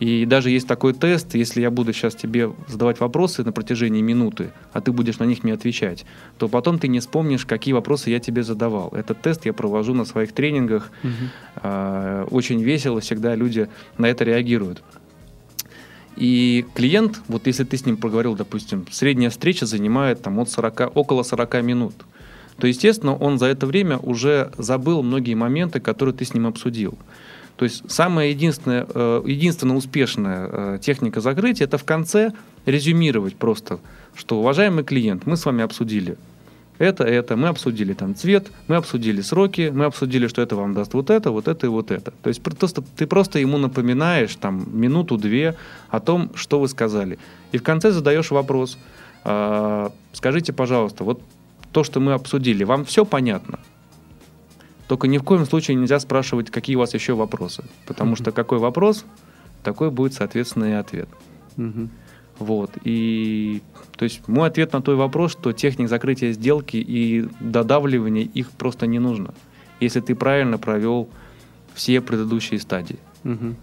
[0.00, 4.50] И даже есть такой тест, если я буду сейчас тебе задавать вопросы на протяжении минуты,
[4.72, 6.06] а ты будешь на них мне отвечать,
[6.38, 8.88] то потом ты не вспомнишь, какие вопросы я тебе задавал.
[8.94, 10.90] Этот тест я провожу на своих тренингах.
[11.04, 12.34] Угу.
[12.34, 14.82] Очень весело, всегда люди на это реагируют.
[16.16, 20.92] И клиент, вот если ты с ним проговорил, допустим, средняя встреча занимает там от 40,
[20.94, 21.94] около 40 минут,
[22.56, 26.98] то, естественно, он за это время уже забыл многие моменты, которые ты с ним обсудил.
[27.60, 32.32] То есть самая единственная, э, единственная успешная э, техника закрытия– это в конце
[32.64, 33.80] резюмировать просто,
[34.14, 36.16] что, уважаемый клиент, мы с вами обсудили
[36.78, 40.94] это, это, мы обсудили там цвет, мы обсудили сроки, мы обсудили, что это вам даст
[40.94, 42.14] вот это, вот это и вот это.
[42.22, 45.54] То есть просто, ты просто ему напоминаешь там минуту-две
[45.90, 47.18] о том, что вы сказали.
[47.52, 48.78] И в конце задаешь вопрос,
[49.26, 51.20] э, скажите, пожалуйста, вот
[51.72, 53.58] то, что мы обсудили, вам все понятно?
[54.90, 57.62] Только ни в коем случае нельзя спрашивать, какие у вас еще вопросы.
[57.86, 59.04] Потому что какой вопрос,
[59.62, 61.08] такой будет, соответственно, и ответ.
[62.40, 62.72] Вот.
[62.82, 63.62] И
[63.96, 68.88] то есть мой ответ на твой вопрос, что техник закрытия сделки и додавливания их просто
[68.88, 69.32] не нужно,
[69.78, 71.08] если ты правильно провел
[71.74, 72.98] все предыдущие стадии.
[73.22, 73.54] Угу.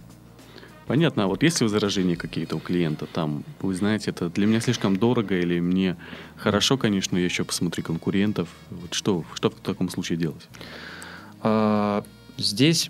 [0.86, 1.26] Понятно.
[1.26, 3.06] А вот есть возражения какие-то у клиента?
[3.06, 5.98] Там, вы знаете, это для меня слишком дорого или мне
[6.38, 8.48] хорошо, конечно, я еще посмотрю конкурентов.
[8.72, 10.48] Вот что, что в таком случае делать?
[11.42, 12.04] А,
[12.38, 12.90] здесь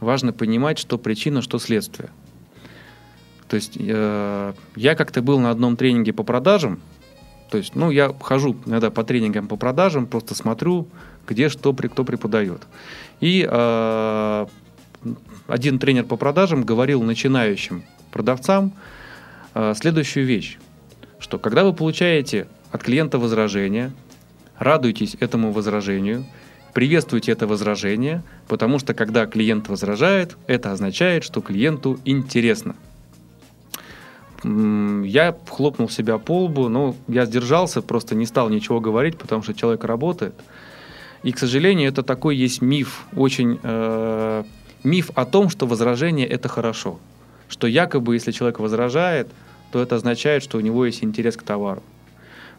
[0.00, 2.10] важно понимать, что причина, что следствие.
[3.48, 6.80] То есть э, я как-то был на одном тренинге по продажам,
[7.50, 10.86] то есть, ну, я хожу иногда по тренингам по продажам, просто смотрю,
[11.26, 12.62] где что, кто преподает.
[13.20, 14.46] И э,
[15.48, 18.72] один тренер по продажам говорил начинающим продавцам
[19.54, 20.58] э, следующую вещь,
[21.18, 23.92] что когда вы получаете от клиента возражение,
[24.56, 26.24] радуйтесь этому возражению,
[26.72, 32.76] приветствуйте это возражение, потому что когда клиент возражает, это означает, что клиенту интересно.
[34.42, 39.52] Я хлопнул себя по лбу, но я сдержался, просто не стал ничего говорить, потому что
[39.52, 40.34] человек работает.
[41.22, 44.44] И, к сожалению, это такой есть миф, очень э,
[44.82, 46.98] миф о том, что возражение это хорошо.
[47.48, 49.28] Что якобы, если человек возражает,
[49.72, 51.82] то это означает, что у него есть интерес к товару.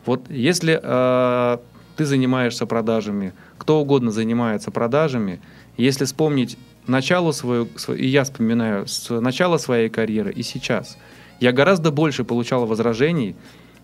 [0.05, 1.57] Вот если э,
[1.95, 5.39] ты занимаешься продажами, кто угодно занимается продажами,
[5.77, 10.97] если вспомнить начало свою, и я вспоминаю с начала своей карьеры и сейчас,
[11.39, 13.35] я гораздо больше получал возражений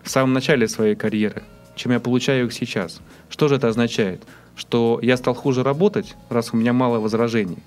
[0.03, 1.43] в самом начале своей карьеры,
[1.75, 3.01] чем я получаю их сейчас.
[3.29, 4.23] Что же это означает?
[4.55, 7.59] Что я стал хуже работать, раз у меня мало возражений.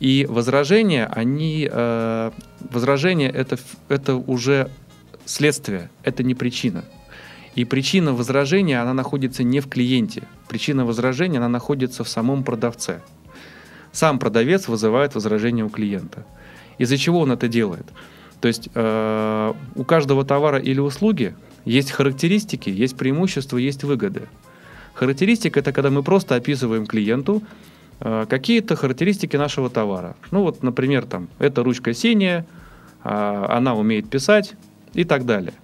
[0.00, 2.30] И возражения, они, э,
[2.70, 4.70] возражения это, это уже
[5.24, 6.84] следствие, это не причина.
[7.54, 10.22] И причина возражения, она находится не в клиенте.
[10.48, 13.00] Причина возражения, она находится в самом продавце.
[13.92, 16.24] Сам продавец вызывает возражение у клиента.
[16.78, 17.86] Из-за чего он это делает?
[18.40, 21.34] То есть э, у каждого товара или услуги
[21.64, 24.28] есть характеристики, есть преимущества, есть выгоды.
[24.94, 27.42] Характеристика это когда мы просто описываем клиенту
[28.00, 30.14] э, какие-то характеристики нашего товара.
[30.30, 32.46] Ну вот, например, там, эта ручка синяя,
[33.04, 34.54] э, она умеет писать
[34.94, 35.54] и так далее.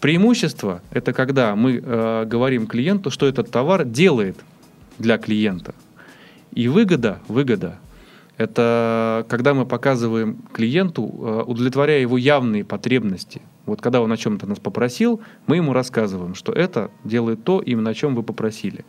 [0.00, 4.36] Преимущество– это когда мы э, говорим клиенту, что этот товар делает
[4.98, 5.74] для клиента.
[6.52, 7.78] И выгода, выгода–
[8.36, 13.42] это когда мы показываем клиенту, э, удовлетворяя его явные потребности.
[13.66, 17.90] Вот когда он о чем-то нас попросил, мы ему рассказываем, что это делает то, именно
[17.90, 18.84] о чем вы попросили.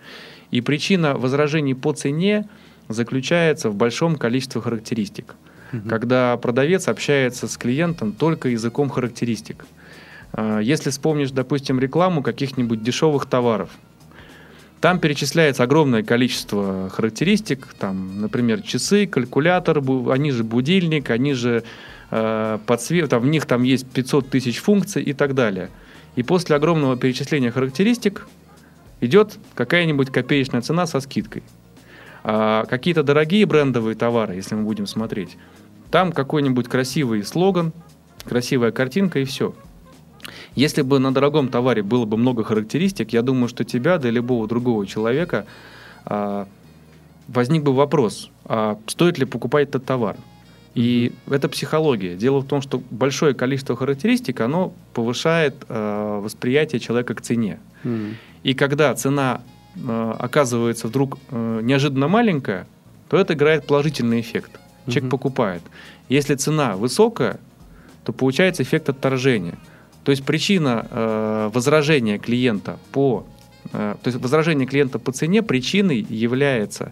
[0.51, 2.47] И причина возражений по цене
[2.87, 5.35] заключается в большом количестве характеристик.
[5.73, 5.89] Угу.
[5.89, 9.65] Когда продавец общается с клиентом только языком характеристик–
[10.37, 13.69] если вспомнишь, допустим, рекламу каких-нибудь дешевых товаров,
[14.81, 21.63] там перечисляется огромное количество характеристик, там, например, часы, калькулятор, они же будильник, они же
[22.11, 25.69] э, подсвет, там, в них там есть 500 тысяч функций и так далее.
[26.15, 28.27] И после огромного перечисления характеристик
[29.01, 31.43] идет какая-нибудь копеечная цена со скидкой.
[32.23, 35.37] А какие-то дорогие брендовые товары, если мы будем смотреть,
[35.91, 37.73] там какой-нибудь красивый слоган,
[38.23, 39.53] красивая картинка и все–
[40.55, 44.47] если бы на дорогом товаре было бы много характеристик, я думаю, что тебя, да любого
[44.47, 45.45] другого человека,
[46.05, 46.47] а,
[47.27, 50.17] возник бы вопрос, а стоит ли покупать этот товар?
[50.75, 52.15] И это психология.
[52.15, 57.59] Дело в том, что большое количество характеристик, оно повышает э, восприятие человека к цене.
[57.83, 58.13] Mm-hmm.
[58.43, 59.41] И когда цена
[59.75, 62.67] э, оказывается вдруг э, неожиданно маленькая,
[63.09, 64.59] то это играет положительный эффект.
[64.85, 65.09] Человек mm-hmm.
[65.09, 65.61] покупает.
[66.07, 67.39] Если цена высокая,
[68.05, 69.57] то получается эффект отторжения.
[70.03, 73.25] То есть причина э, возражения клиента по
[73.73, 76.91] э, то есть возражение клиента по цене причиной является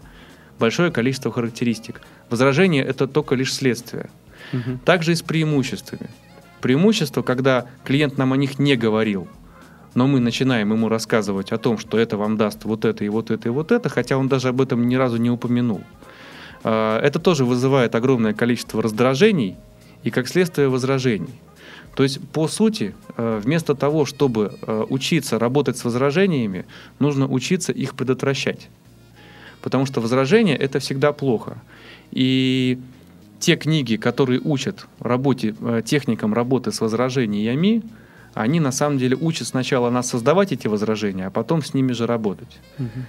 [0.58, 2.00] большое количество характеристик.
[2.30, 4.10] Возражение это только лишь следствие.
[4.52, 4.78] Угу.
[4.84, 6.10] Также и с преимуществами.
[6.60, 9.28] Преимущество, когда клиент нам о них не говорил,
[9.94, 13.30] но мы начинаем ему рассказывать о том, что это вам даст вот это и вот
[13.30, 15.82] это и вот это, хотя он даже об этом ни разу не упомянул.
[16.64, 19.56] Э, это тоже вызывает огромное количество раздражений
[20.02, 21.40] и, как следствие, возражений.
[21.98, 26.64] То есть, по сути, э, вместо того, чтобы э, учиться работать с возражениями,
[27.00, 28.68] нужно учиться их предотвращать.
[29.62, 31.60] Потому что возражения— это всегда плохо.
[32.12, 32.78] И
[33.40, 37.82] те книги, которые учат работе, э, техникам работы с возражениями,
[38.32, 42.06] они на самом деле учат сначала нас создавать эти возражения, а потом с ними же
[42.06, 42.60] работать.
[42.78, 43.00] Угу.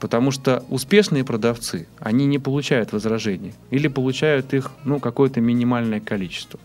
[0.00, 6.60] Потому что успешные продавцы, они не получают возражений или получают их ну, какое-то минимальное количество.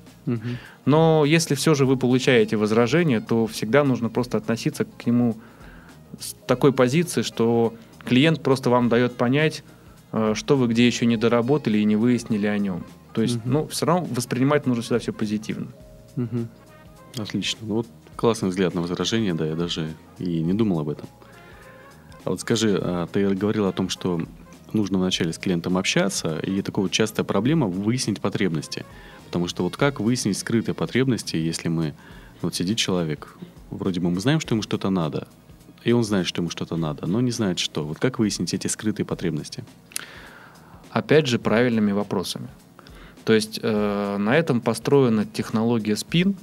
[0.86, 5.38] Но если все же вы получаете возражение, то всегда нужно просто относиться к нему
[6.20, 7.74] с такой позиции, что
[8.06, 9.64] клиент просто вам дает понять,
[10.12, 12.86] э, что вы где еще не доработали и не выяснили о нем.
[13.14, 13.50] То есть, угу.
[13.50, 15.68] ну, все равно воспринимать нужно всегда все позитивно.
[16.16, 16.48] Угу.
[17.18, 17.60] Отлично.
[17.64, 21.08] Ну, вот классный взгляд на возражение, да, я даже и не думал об этом.
[22.24, 24.22] А вот скажи, а ты говорил о том, что
[24.74, 28.86] нужно вначале с клиентом общаться, и такая вот частая проблема выяснить потребности.
[29.28, 31.94] Потому что вот как выяснить скрытые потребности, если мы...
[32.42, 33.36] Вот сидит человек,
[33.72, 35.28] вроде бы мы знаем, что ему что-то надо,
[35.84, 37.86] и он знает, что ему что-то надо, но не знает, что.
[37.86, 39.64] Вот как выяснить эти скрытые потребности?
[40.90, 42.48] Опять же, правильными вопросами.
[43.24, 46.36] То есть э, на этом построена технология спин.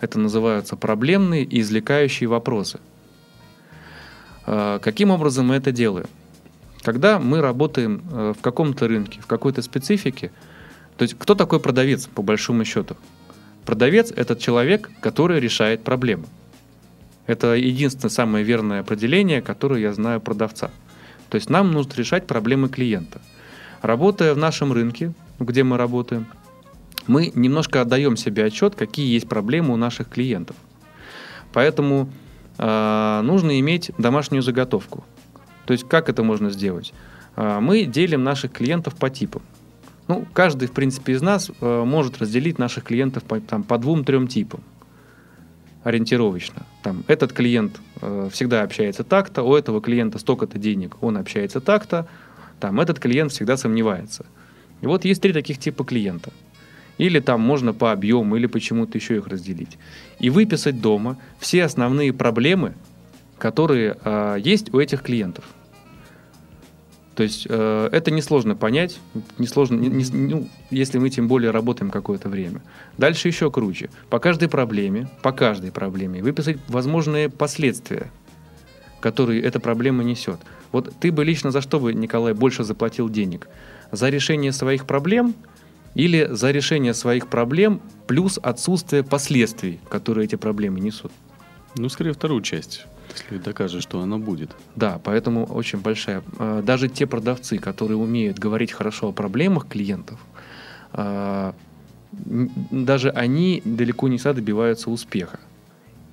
[0.00, 2.80] Это называются проблемные и извлекающие вопросы.
[4.46, 6.08] Э, каким образом мы это делаем?
[6.82, 10.32] Когда мы работаем э, в каком-то рынке, в какой-то специфике,
[11.00, 12.94] то есть кто такой продавец, по большому счету?
[13.64, 16.26] Продавец– это человек, который решает проблемы.
[17.26, 20.70] Это единственное самое верное определение, которое я знаю продавца.
[21.30, 23.22] То есть нам нужно решать проблемы клиента.
[23.80, 26.26] Работая в нашем рынке, где мы работаем,
[27.06, 30.56] мы немножко отдаем себе отчет, какие есть проблемы у наших клиентов.
[31.54, 32.10] Поэтому
[32.58, 35.02] э, нужно иметь домашнюю заготовку.
[35.64, 36.92] То есть как это можно сделать?
[37.36, 39.40] Э, мы делим наших клиентов по типам.
[40.10, 44.26] Ну, каждый, в принципе, из нас э, может разделить наших клиентов по, там, по двум-трем
[44.26, 44.60] типам
[45.84, 46.66] ориентировочно.
[46.82, 52.08] Там, этот клиент э, всегда общается так-то, у этого клиента столько-то денег, он общается так-то,
[52.58, 54.26] там, этот клиент всегда сомневается.
[54.80, 56.32] И вот есть три таких типа клиента.
[56.98, 59.78] Или там можно по объему, или почему-то еще их разделить.
[60.18, 62.74] И выписать дома все основные проблемы,
[63.38, 65.44] которые э, есть у этих клиентов–
[67.20, 68.98] то есть э, это несложно понять,
[69.36, 72.62] несложно, не, не, ну, если мы тем более работаем какое-то время.
[72.96, 73.90] Дальше еще круче.
[74.08, 78.10] По каждой проблеме, по каждой проблеме выписать возможные последствия,
[79.00, 80.38] которые эта проблема несет.
[80.72, 83.50] Вот ты бы лично за что бы, Николай, больше заплатил денег?
[83.92, 85.34] За решение своих проблем
[85.94, 91.12] или за решение своих проблем плюс отсутствие последствий, которые эти проблемы несут?
[91.76, 92.86] Ну, скорее вторую часть.
[93.12, 94.50] Если докажешь, что она будет.
[94.76, 96.22] Да, поэтому очень большая.
[96.38, 100.18] А, даже те продавцы, которые умеют говорить хорошо о проблемах клиентов,
[100.92, 101.54] а,
[102.12, 105.38] даже они далеко не всегда добиваются успеха.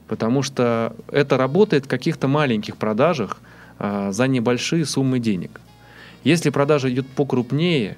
[0.07, 3.37] Потому что это работает в каких-то маленьких продажах
[3.79, 5.59] а, за небольшие суммы денег.
[6.23, 7.97] Если продажа идет покрупнее,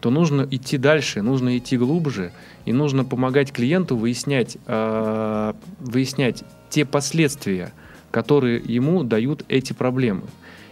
[0.00, 2.32] то нужно идти дальше, нужно идти глубже,
[2.64, 7.72] и нужно помогать клиенту выяснять, выяснять те последствия,
[8.10, 10.22] которые ему дают эти проблемы.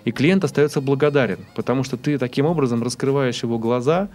[0.04, 4.08] И клиент остается благодарен, потому что ты таким образом раскрываешь его глаза,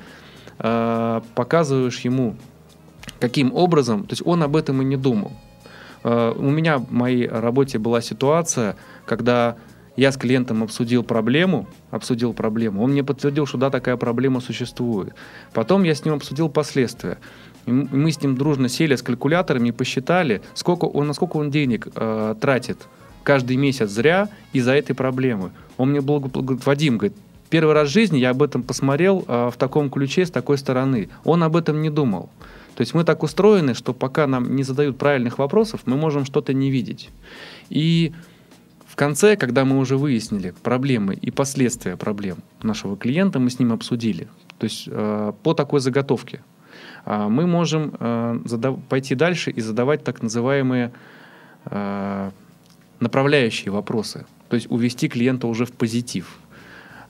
[0.60, 2.36] э, показываешь ему,
[3.20, 5.32] каким образом, то есть он об этом и не думал.
[6.04, 9.56] Э, у меня в моей работе была ситуация, когда
[9.96, 15.14] я с клиентом обсудил проблему, обсудил проблему, он мне подтвердил, что да, такая проблема существует.
[15.54, 17.20] Потом я с ним обсудил последствия.
[17.66, 21.88] И мы с ним дружно сели с калькуляторами и посчитали, сколько он, насколько он денег
[21.96, 22.80] э, тратит
[23.24, 25.52] каждый месяц зря из-за этой проблемы.
[25.78, 26.20] Он мне был,
[26.66, 27.18] Вадим, говорит,
[27.50, 31.10] первый раз в жизни я об этом посмотрел э, в таком ключе, с такой стороны.
[31.24, 32.30] Он об этом не думал.
[32.76, 36.54] То есть мы так устроены, что пока нам не задают правильных вопросов, мы можем что-то
[36.54, 37.10] не видеть.
[37.70, 38.14] И
[38.88, 43.72] в конце, когда мы уже выяснили проблемы и последствия проблем нашего клиента, мы с ним
[43.72, 44.28] обсудили.
[44.58, 46.42] То есть э, по такой заготовке
[47.06, 48.40] э, мы можем э,
[48.90, 50.92] пойти дальше и задавать так называемые
[51.66, 52.32] э,
[53.00, 56.38] направляющие вопросы, то есть увести клиента уже в позитив.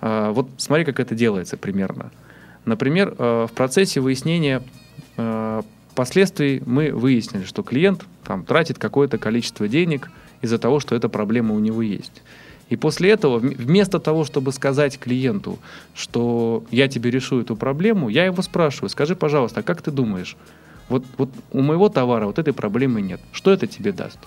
[0.01, 2.11] А, вот смотри, как это делается примерно.
[2.65, 4.61] Например, а, в процессе выяснения
[5.17, 5.63] а,
[5.95, 10.09] последствий мы выяснили, что клиент там, тратит какое-то количество денег
[10.41, 12.21] из-за того, что эта проблема у него есть.
[12.69, 15.59] И после этого, вместо того, чтобы сказать клиенту,
[15.93, 20.37] что я тебе решу эту проблему, я его спрашиваю, скажи, пожалуйста, а как ты думаешь,
[20.89, 24.19] вот, вот у моего товара вот этой проблемы нет, что это тебе даст?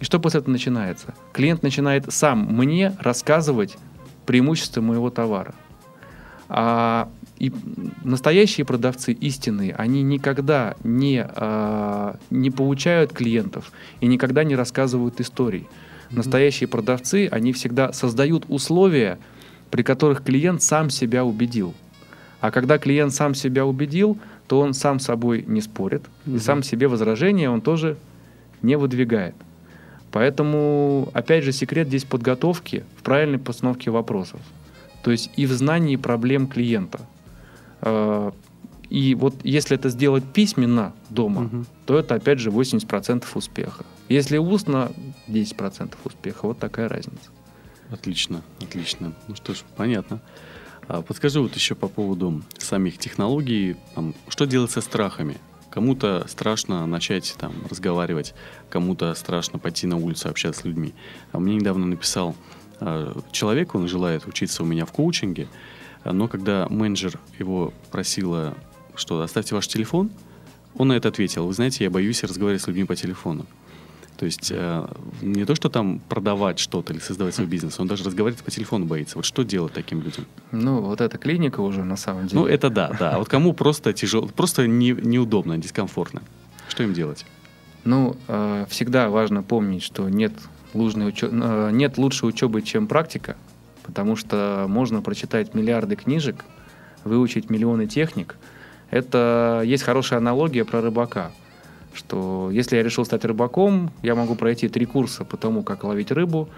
[0.00, 1.14] И что после этого начинается?
[1.32, 3.76] Клиент начинает сам мне рассказывать
[4.26, 5.54] преимущества моего товара.
[6.48, 7.08] А,
[7.38, 7.52] и
[8.02, 15.68] настоящие продавцы истинные, они никогда не, а, не получают клиентов и никогда не рассказывают историй.
[16.10, 19.18] Настоящие продавцы, они всегда создают условия,
[19.70, 21.72] при которых клиент сам себя убедил.
[22.40, 26.36] А когда клиент сам себя убедил, то он сам собой не спорит, mm-hmm.
[26.36, 27.96] и сам себе возражения он тоже
[28.62, 29.36] не выдвигает.
[30.12, 34.40] Поэтому, опять же, секрет здесь подготовки в правильной постановке вопросов.
[35.02, 37.00] То есть и в знании проблем клиента.
[37.80, 38.32] А,
[38.88, 41.64] и вот если это сделать письменно дома, угу.
[41.86, 43.84] то это опять же 80% успеха.
[44.08, 44.90] Если устно,
[45.28, 46.46] 10% успеха.
[46.46, 47.30] Вот такая разница.
[47.90, 49.12] Отлично, отлично.
[49.28, 50.20] Ну что ж, понятно.
[50.88, 55.36] А подскажи вот еще по поводу самих технологий, там, что делать со страхами?
[55.70, 58.34] Кому-то страшно начать там разговаривать,
[58.68, 60.94] кому-то страшно пойти на улицу общаться с людьми.
[61.32, 62.34] А мне недавно написал
[62.80, 65.48] э, человек, он желает учиться у меня в коучинге,
[66.04, 68.54] но когда менеджер его просила,
[68.94, 70.10] что оставьте ваш телефон,
[70.74, 73.46] он на это ответил, вы знаете, я боюсь разговаривать с людьми по телефону.
[74.20, 74.86] То есть э,
[75.22, 78.84] не то, что там продавать что-то или создавать свой бизнес, он даже разговаривать по телефону
[78.84, 79.16] боится.
[79.16, 80.26] Вот что делать таким людям?
[80.52, 82.42] Ну, вот эта клиника уже на самом деле.
[82.42, 83.12] Ну, это да, да.
[83.12, 86.20] А вот кому просто тяжело, просто не, неудобно, дискомфортно.
[86.68, 87.24] Что им делать?
[87.84, 90.34] Ну, э, всегда важно помнить, что нет,
[90.74, 91.30] учеб...
[91.32, 93.38] э, нет лучшей учебы, чем практика,
[93.84, 96.44] потому что можно прочитать миллиарды книжек,
[97.04, 98.36] выучить миллионы техник.
[98.90, 101.32] Это есть хорошая аналогия про рыбака–
[101.94, 106.10] что если я решил стать рыбаком, я могу пройти три курса по тому, как ловить
[106.10, 106.48] рыбу,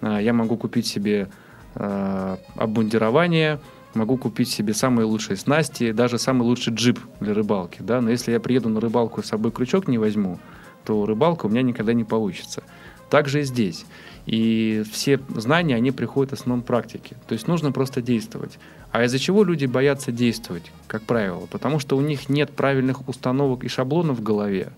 [0.00, 1.28] э, я могу купить себе
[1.74, 3.60] э, обмундирование,
[3.94, 7.78] могу купить себе самые лучшие снасти, даже самый лучший джип для рыбалки.
[7.80, 8.00] Да?
[8.00, 10.38] Но если я приеду на рыбалку и с собой крючок не возьму,
[10.84, 12.62] то рыбалка у меня никогда не получится.
[13.10, 13.84] Так же и здесь.
[14.26, 17.16] И все знания, они приходят в основном практике.
[17.26, 18.58] То есть нужно просто действовать.
[18.90, 21.46] А из-за чего люди боятся действовать, как правило?
[21.50, 24.72] Потому что у них нет правильных установок и шаблонов в голове,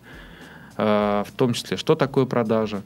[0.76, 2.82] а, в том числе, что такое продажа,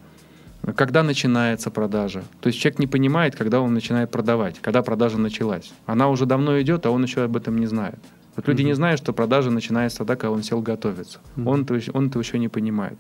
[0.77, 2.25] когда начинается продажа.
[2.41, 5.72] То есть человек не понимает, когда он начинает продавать, когда продажа началась.
[5.87, 7.99] Она уже давно идет, а он еще об этом не знает.
[8.37, 8.66] Вот люди mm-hmm.
[8.66, 11.20] не знают, что продажа начинается тогда, когда он сел готовиться.
[11.37, 11.49] Mm-hmm.
[11.49, 12.99] Он, он это еще не понимает.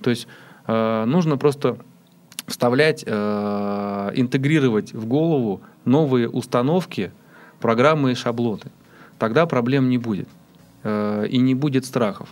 [0.00, 0.26] То есть
[0.66, 1.78] э, нужно просто
[2.46, 7.12] вставлять, э, интегрировать в голову новые установки,
[7.64, 8.70] программы и шаблоны.
[9.18, 10.28] Тогда проблем не будет.
[10.82, 12.28] Э, и не будет страхов.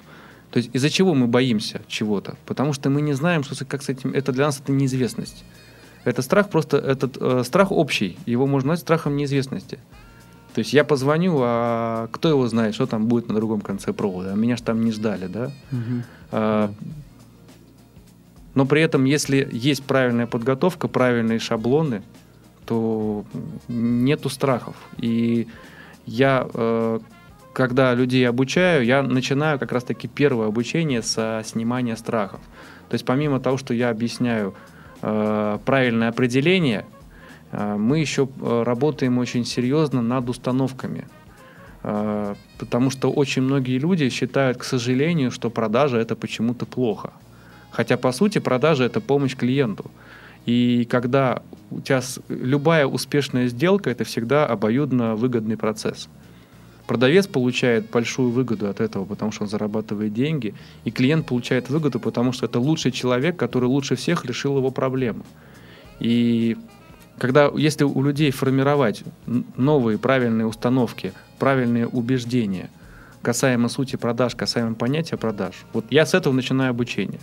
[0.50, 2.34] То есть из-за чего мы боимся чего-то?
[2.44, 4.12] Потому что мы не знаем, что как с этим.
[4.12, 5.44] Это для нас это неизвестность.
[6.04, 8.18] Это страх просто этот э, страх общий.
[8.26, 9.78] Его можно назвать страхом неизвестности.
[10.54, 14.32] То есть я позвоню, а кто его знает, что там будет на другом конце провода?
[14.32, 15.44] А меня же там не ждали, да?
[15.72, 16.02] Угу.
[16.32, 16.74] А,
[18.54, 22.02] но при этом, если есть правильная подготовка, правильные шаблоны,
[22.72, 23.24] то
[23.68, 24.74] нету страхов.
[24.96, 25.46] И
[26.06, 27.00] я, э,
[27.52, 32.40] когда людей обучаю, я начинаю как раз-таки первое обучение со снимания страхов.
[32.88, 34.54] То есть помимо того, что я объясняю
[35.02, 36.84] э, правильное определение,
[37.52, 41.04] э, мы еще работаем очень серьезно над установками.
[42.58, 47.10] Потому что очень многие люди считают, к сожалению, что продажа это почему-то плохо.
[47.72, 49.84] Хотя, по сути, продажа— это помощь клиенту.
[50.46, 56.08] И когда у тебя любая успешная сделка— это всегда обоюдно выгодный процесс.
[56.86, 62.00] Продавец получает большую выгоду от этого, потому что он зарабатывает деньги, и клиент получает выгоду,
[62.00, 65.24] потому что это лучший человек, который лучше всех решил его проблему.
[66.00, 66.56] И
[67.18, 69.04] когда, если у людей формировать
[69.56, 72.68] новые правильные установки, правильные убеждения
[73.22, 77.20] касаемо сути продаж, касаемо понятия продаж, вот я с этого начинаю обучение.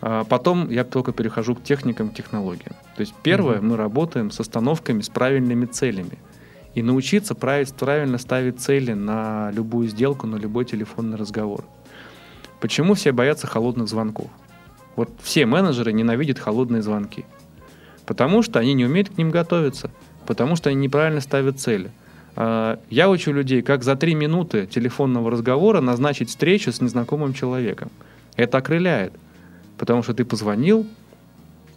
[0.00, 2.74] А потом я только перехожу к техникам, к технологиям.
[2.96, 3.64] То есть первое, mm-hmm.
[3.64, 6.18] мы работаем с остановками, с правильными целями.
[6.74, 11.64] И научиться правильно ставить цели на любую сделку, на любой телефонный разговор.
[12.60, 14.28] Почему все боятся холодных звонков?
[14.94, 17.24] Вот все менеджеры ненавидят холодные звонки.
[18.04, 19.90] Потому что они не умеют к ним готовиться.
[20.26, 21.90] Потому что они неправильно ставят цели.
[22.34, 27.90] А, я учу людей, как за три минуты телефонного разговора назначить встречу с незнакомым человеком.
[28.36, 29.14] Это окрыляет.
[29.78, 30.86] Потому что ты позвонил,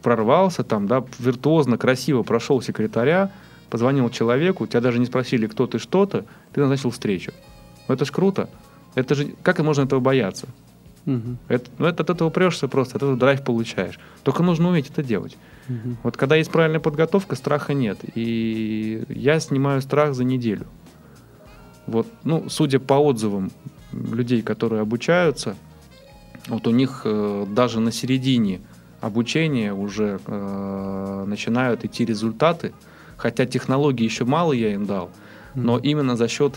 [0.02, 3.32] прорвался там, да, виртуозно, красиво прошел секретаря,
[3.70, 7.32] позвонил человеку, тебя даже не спросили, кто ты, что-то, ты назначил встречу.
[7.88, 8.50] Ну это ж круто.
[8.96, 10.48] Это же, как можно этого бояться?
[11.06, 11.38] Угу.
[11.48, 14.00] Это, ну, это, от этого прешься просто, от этого драйв получаешь.
[14.24, 15.38] Только нужно уметь это делать.
[15.68, 15.98] Угу.
[16.04, 18.00] Вот когда есть правильная подготовка, страха нет.
[18.16, 20.66] И я снимаю страх за неделю.
[21.86, 23.52] Вот, ну, судя по отзывам
[23.92, 25.56] людей, которые обучаются,
[26.50, 28.62] вот у них э, даже на середине
[29.02, 32.74] обучения уже э, начинают идти результаты,
[33.18, 35.10] хотя технологии еще мало я им дал,
[35.56, 36.56] но именно за счет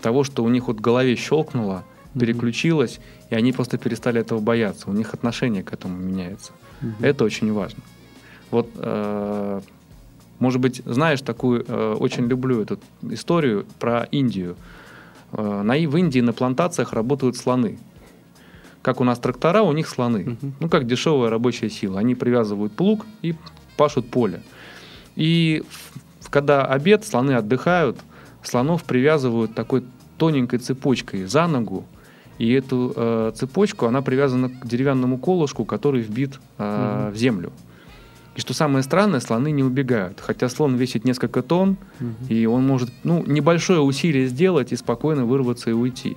[0.00, 1.84] того, что у них вот в голове щелкнуло,
[2.18, 6.52] переключилось, и они просто перестали этого бояться, у них отношение к этому меняется.
[6.82, 7.06] Mm-hmm.
[7.06, 7.82] Это очень важно.
[8.50, 9.60] Вот, э,
[10.38, 12.78] может быть, знаешь такую, э, очень люблю эту
[13.10, 14.56] историю про Индию.
[15.32, 17.78] Э, на, в Индии на плантациях работают слоны.
[18.82, 20.36] Как у нас трактора, у них слоны.
[20.40, 20.52] Угу.
[20.60, 22.00] Ну, как дешевая рабочая сила.
[22.00, 23.34] Они привязывают плуг и
[23.76, 24.42] пашут поле.
[25.16, 25.62] И
[26.30, 27.98] когда обед, слоны отдыхают,
[28.42, 29.84] слонов привязывают такой
[30.18, 31.84] тоненькой цепочкой за ногу,
[32.38, 37.14] и эту э, цепочку, она привязана к деревянному колышку, который вбит э, угу.
[37.14, 37.52] в землю.
[38.34, 40.20] И что самое странное, слоны не убегают.
[40.20, 42.08] Хотя слон весит несколько тонн, угу.
[42.28, 46.16] и он может ну, небольшое усилие сделать и спокойно вырваться и уйти.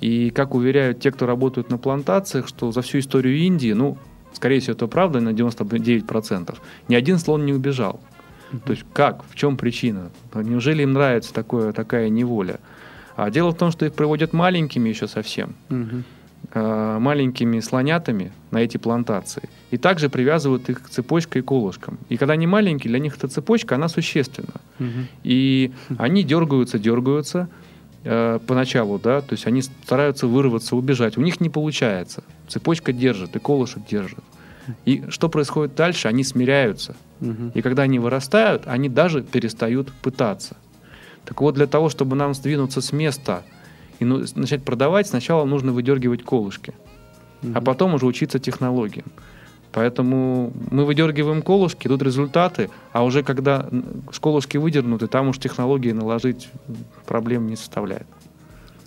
[0.00, 3.98] И как уверяют те, кто работают на плантациях, что за всю историю Индии, ну,
[4.32, 6.56] скорее всего, это правда на 99%,
[6.88, 8.00] ни один слон не убежал.
[8.52, 8.60] Mm-hmm.
[8.64, 10.10] То есть как, в чем причина?
[10.34, 12.60] Неужели им нравится такое, такая неволя?
[13.16, 15.54] А дело в том, что их приводят маленькими еще совсем.
[15.70, 16.02] Mm-hmm.
[16.54, 19.50] Э, маленькими слонятами на эти плантации.
[19.70, 21.98] И также привязывают их цепочкой и колышком.
[22.08, 24.54] И когда они маленькие, для них эта цепочка, она существенна.
[24.80, 24.88] Угу.
[25.24, 27.50] И они дергаются, дергаются,
[28.08, 31.18] э, поначалу, да, то есть они стараются вырваться, убежать.
[31.18, 32.24] У них не получается.
[32.48, 34.24] Цепочка держит, и колышек держит.
[34.86, 36.08] И что происходит дальше?
[36.08, 36.96] Они смиряются.
[37.20, 37.52] Угу.
[37.54, 40.56] И когда они вырастают, они даже перестают пытаться.
[41.24, 43.42] Так вот, для того, чтобы нам сдвинуться с места
[43.98, 46.72] и ну, начать продавать, сначала нужно выдергивать колышки.
[47.42, 47.52] угу.
[47.54, 49.06] а потом уже учиться технологиям.
[49.72, 53.68] Поэтому мы выдергиваем колышки, тут результаты, а уже когда
[54.20, 56.48] колышки выдернуты, там уж технологии наложить
[57.06, 58.06] проблем не составляет.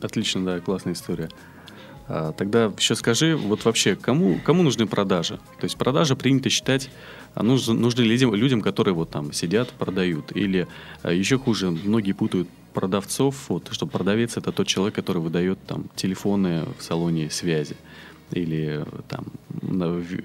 [0.01, 1.29] Отлично, да, классная история.
[2.07, 5.37] А, тогда еще скажи, вот вообще, кому, кому нужны продажи?
[5.59, 6.89] То есть продажи принято считать
[7.35, 10.35] а нужны, нужны людям, людям, которые вот там сидят, продают.
[10.35, 10.67] Или
[11.03, 15.85] а, еще хуже, многие путают продавцов, вот, что продавец это тот человек, который выдает там
[15.95, 17.77] телефоны в салоне связи
[18.33, 19.25] или там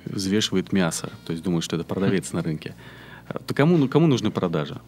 [0.06, 2.74] взвешивает мясо, то есть думают, что это продавец на рынке.
[3.46, 4.80] То кому, ну, кому нужны продажи?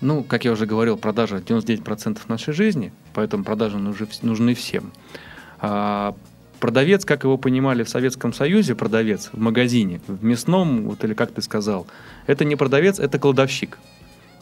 [0.00, 4.92] Ну, как я уже говорил, продажа 99% нашей жизни, поэтому продажи нужны, нужны всем.
[5.60, 6.16] А,
[6.58, 11.30] продавец, как его понимали в Советском Союзе, продавец в магазине, в мясном, вот или как
[11.30, 11.86] ты сказал,
[12.26, 13.78] это не продавец, это кладовщик.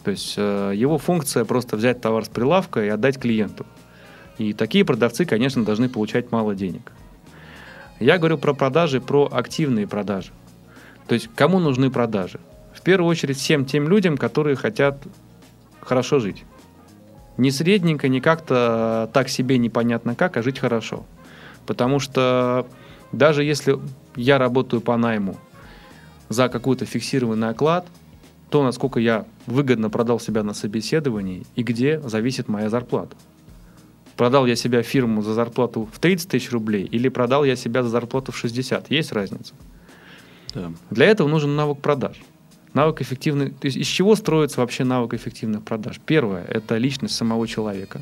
[0.03, 3.67] То есть э, его функция просто взять товар с прилавка и отдать клиенту.
[4.39, 6.93] И такие продавцы, конечно, должны получать мало денег.
[8.01, 10.33] Я говорю про продажи, про активные продажи.
[11.07, 12.41] То есть кому нужны продажи?
[12.73, 14.97] В первую очередь всем тем людям, которые хотят
[15.81, 16.45] хорошо жить.
[17.37, 21.05] Не средненько, не как-то так себе непонятно как, а жить хорошо.
[21.67, 22.67] Потому что
[23.13, 23.79] даже если
[24.17, 25.37] я работаю по найму
[26.31, 27.87] за какой-то фиксированный оклад,
[28.49, 33.15] то, насколько я выгодно продал себя на собеседовании и где зависит моя зарплата.
[34.17, 37.89] Продал я себя фирму за зарплату в 30 тысяч рублей или продал я себя за
[37.89, 38.91] зарплату в 60?
[38.91, 39.55] Есть разница?
[40.55, 40.73] Да.
[40.91, 42.21] Для этого нужен навык продаж.
[42.75, 43.51] Навык эффективный.
[43.51, 46.01] То есть из чего строится вообще навык эффективных продаж?
[46.05, 48.01] Первое– это личность самого человека,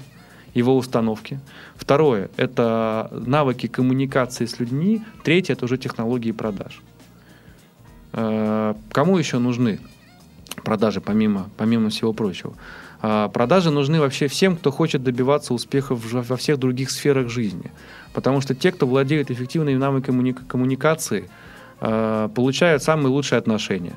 [0.55, 1.41] его установки.
[1.77, 5.03] Второе– это навыки коммуникации с людьми.
[5.25, 6.83] Третье– это уже технологии продаж.
[8.13, 9.81] Э, кому еще нужны
[10.65, 12.55] продажи, помимо, помимо всего прочего?
[13.01, 17.71] А, продажи нужны вообще всем, кто хочет добиваться успехов во всех других сферах жизни.
[18.13, 21.31] Потому что те, кто владеет эффективными навыками коммуникации,
[21.81, 23.95] а, получают самые лучшие отношения,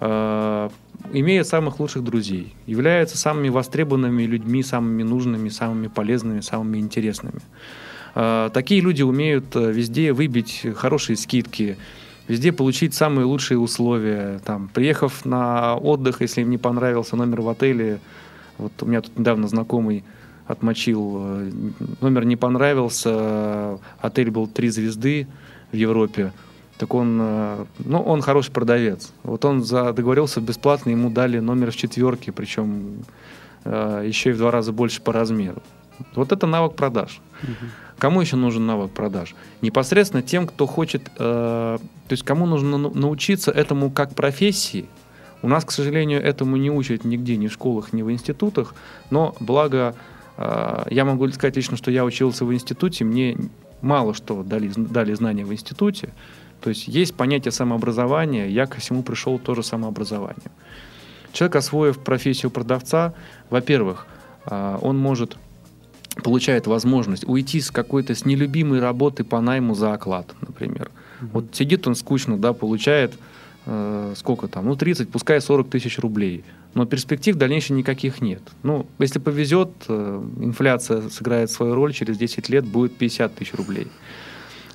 [0.00, 0.70] а,
[1.12, 7.40] имеют самых лучших друзей, являются самыми востребованными людьми, самыми нужными, самыми полезными, самыми интересными.
[8.14, 11.76] Такие люди умеют э, везде выбить хорошие скидки,
[12.28, 14.40] везде получить самые лучшие условия.
[14.44, 18.00] Там, приехав на отдых, если им не понравился номер в отеле,
[18.58, 20.04] вот у меня тут недавно знакомый
[20.46, 21.50] отмочил, э,
[22.00, 25.26] номер не понравился, отель был три звезды
[25.72, 26.32] в Европе,
[26.78, 29.12] так он, э, ну, он хороший продавец.
[29.22, 33.04] Вот он за, договорился бесплатно, ему дали номер в четверке, причем
[33.64, 35.62] э, еще и в два раза больше по размеру.
[36.14, 37.20] Вот это навык продаж.
[37.42, 37.93] Угу.
[37.98, 39.34] Кому еще нужен навык продаж?
[39.62, 44.86] Непосредственно тем, кто хочет, э, то есть кому нужно научиться этому как профессии.
[45.42, 48.74] У нас, к сожалению, этому не учат нигде, ни в школах, ни в институтах,
[49.10, 49.94] но благо
[50.36, 53.36] э, я могу сказать лично, что я учился в институте, мне
[53.80, 56.12] мало что дали, дали знания в институте.
[56.60, 60.50] То есть есть понятие самообразования, я ко всему пришел тоже самообразованию.
[61.32, 63.12] Человек, освоив профессию продавца,
[63.50, 64.06] во-первых,
[64.46, 65.36] э, он может
[66.22, 70.90] получает возможность уйти с какой-то с нелюбимой работы по найму за оклад, например.
[70.90, 71.28] Mm-hmm.
[71.32, 73.14] Вот сидит он скучно, да, получает
[73.66, 76.44] э, сколько там, ну 30, пускай 40 тысяч рублей,
[76.74, 78.42] но перспектив дальнейших никаких нет.
[78.62, 83.88] Ну, если повезет, э, инфляция сыграет свою роль, через 10 лет будет 50 тысяч рублей.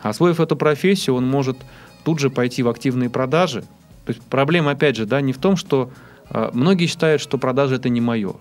[0.02, 1.58] Освоив эту профессию, он может
[2.04, 3.62] тут же пойти в активные продажи.
[4.06, 5.92] То есть проблема, опять же, да, не в том, что
[6.30, 8.36] э, многие считают, что продажи это не мое.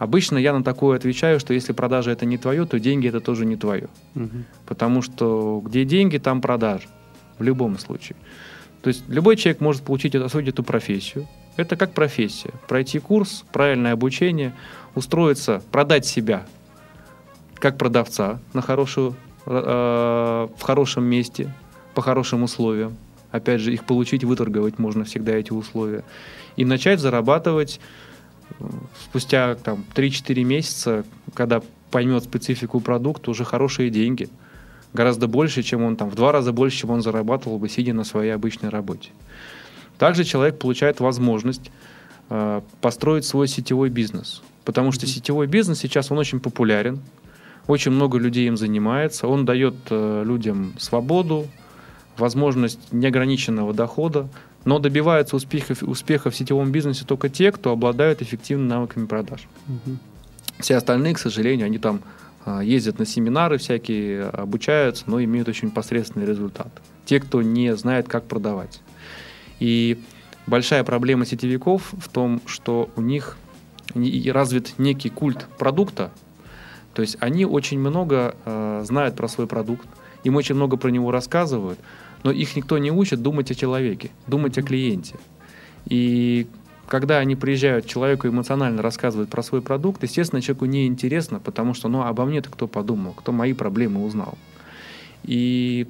[0.00, 3.44] Обычно я на такое отвечаю, что если продажа это не твое, то деньги это тоже
[3.44, 3.88] не твое.
[4.14, 4.44] Угу.
[4.64, 6.88] Потому что где деньги, там продажа.
[7.38, 8.16] В любом случае.
[8.80, 11.28] То есть любой человек может получить, освоить эту профессию.
[11.56, 12.50] Это как профессия.
[12.66, 14.54] Пройти курс, правильное обучение,
[14.94, 16.46] устроиться, продать себя
[17.56, 21.52] как продавца на хорошую, э, в хорошем месте,
[21.94, 22.96] по хорошим условиям.
[23.32, 26.04] Опять же, их получить, выторговать можно всегда эти условия.
[26.56, 27.80] И начать зарабатывать
[29.04, 34.28] спустя там, 3-4 месяца, когда поймет специфику продукта, уже хорошие деньги.
[34.92, 38.04] Гораздо больше, чем он там, в два раза больше, чем он зарабатывал бы, сидя на
[38.04, 39.10] своей обычной работе.
[39.98, 41.70] Также человек получает возможность
[42.28, 44.42] э, построить свой сетевой бизнес.
[44.64, 47.00] Потому что сетевой бизнес сейчас, он очень популярен,
[47.66, 51.46] очень много людей им занимается, он дает э, людям свободу,
[52.16, 54.28] возможность неограниченного дохода,
[54.64, 59.48] но добиваются успехов, успеха в сетевом бизнесе только те, кто обладают эффективными навыками продаж.
[59.68, 59.96] Угу.
[60.58, 62.02] Все остальные, к сожалению, они там
[62.44, 66.68] а, ездят на семинары всякие, обучаются, но имеют очень посредственный результат.
[67.04, 68.80] Те, кто не знает, как продавать.
[69.58, 70.02] И
[70.46, 73.36] большая проблема сетевиков в том, что у них
[73.94, 76.10] развит некий культ продукта,
[76.94, 79.86] то есть они очень много э, знают про свой продукт,
[80.24, 81.78] им очень много про него рассказывают,
[82.22, 85.16] но их никто не учит думать о человеке, думать о клиенте.
[85.86, 86.46] И
[86.86, 92.02] когда они приезжают, человеку эмоционально рассказывают про свой продукт, естественно, человеку неинтересно, потому что, ну,
[92.02, 94.36] обо мне-то кто подумал, кто мои проблемы узнал.
[95.22, 95.86] И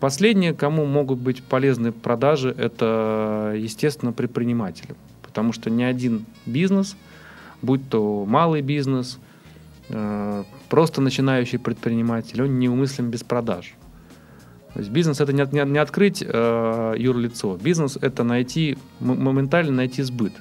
[0.00, 4.94] последнее, кому могут быть полезны продажи, это, естественно, предприниматели.
[5.22, 6.96] Потому что ни один бизнес,
[7.62, 9.18] будь то малый бизнес,
[9.88, 13.74] э, просто начинающий предприниматель, он не умыслим без продаж.
[14.78, 17.58] То есть бизнес это не, не, не открыть э, юрлицо.
[17.60, 20.32] Бизнес это найти, моментально найти сбыт.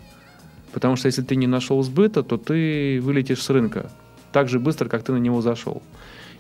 [0.72, 3.90] Потому что если ты не нашел сбыта, то ты вылетишь с рынка
[4.32, 5.82] так же быстро, как ты на него зашел.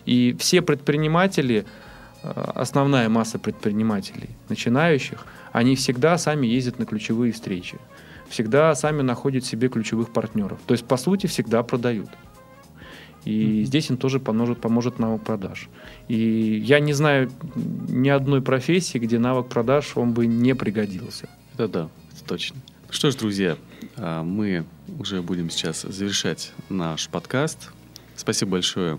[0.06, 1.66] И все предприниматели,
[2.22, 7.80] э, основная масса предпринимателей, начинающих, они всегда сами ездят на ключевые встречи.
[8.30, 10.60] Всегда сами находят себе ключевых партнеров.
[10.68, 12.10] То есть, по сути, всегда продают.
[13.28, 13.64] И mm-hmm.
[13.66, 15.68] здесь им тоже поможет, поможет навык продаж.
[16.08, 21.28] И я не знаю ни одной профессии, где навык продаж он бы не пригодился.
[21.56, 22.56] Это да, это точно.
[22.90, 23.58] Что ж, друзья,
[23.98, 24.64] а, мы
[24.98, 27.72] уже будем сейчас завершать наш подкаст.
[28.16, 28.98] Спасибо большое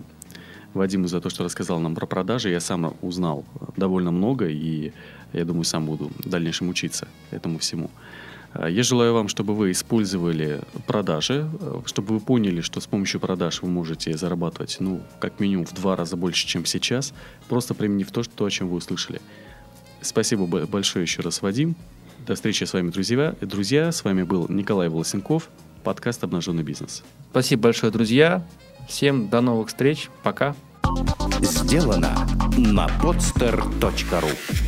[0.75, 2.51] Вадиму за то, что рассказал нам про продажи.
[2.51, 3.47] Я сам узнал
[3.79, 4.93] довольно много, и
[5.33, 7.91] я думаю, сам буду в дальнейшем учиться этому всему.
[8.59, 13.21] Э, я желаю вам, чтобы вы использовали продажи, э, чтобы вы поняли, что с помощью
[13.21, 17.15] продаж вы можете зарабатывать, ну, как минимум в два раза больше, чем сейчас,
[17.49, 19.21] просто применив то, что, о чем вы услышали.
[20.01, 21.75] Спасибо большое еще раз, Вадим.
[22.27, 23.35] До встречи с вами, друзья.
[23.41, 25.49] Друзья, с вами был Николай Волосенков,
[25.83, 27.03] подкаст «Обнаженный бизнес».
[27.31, 28.47] Спасибо большое, друзья.
[28.89, 30.09] Всем до новых встреч.
[30.23, 30.55] Пока.
[31.41, 34.68] Сделано на podster.ru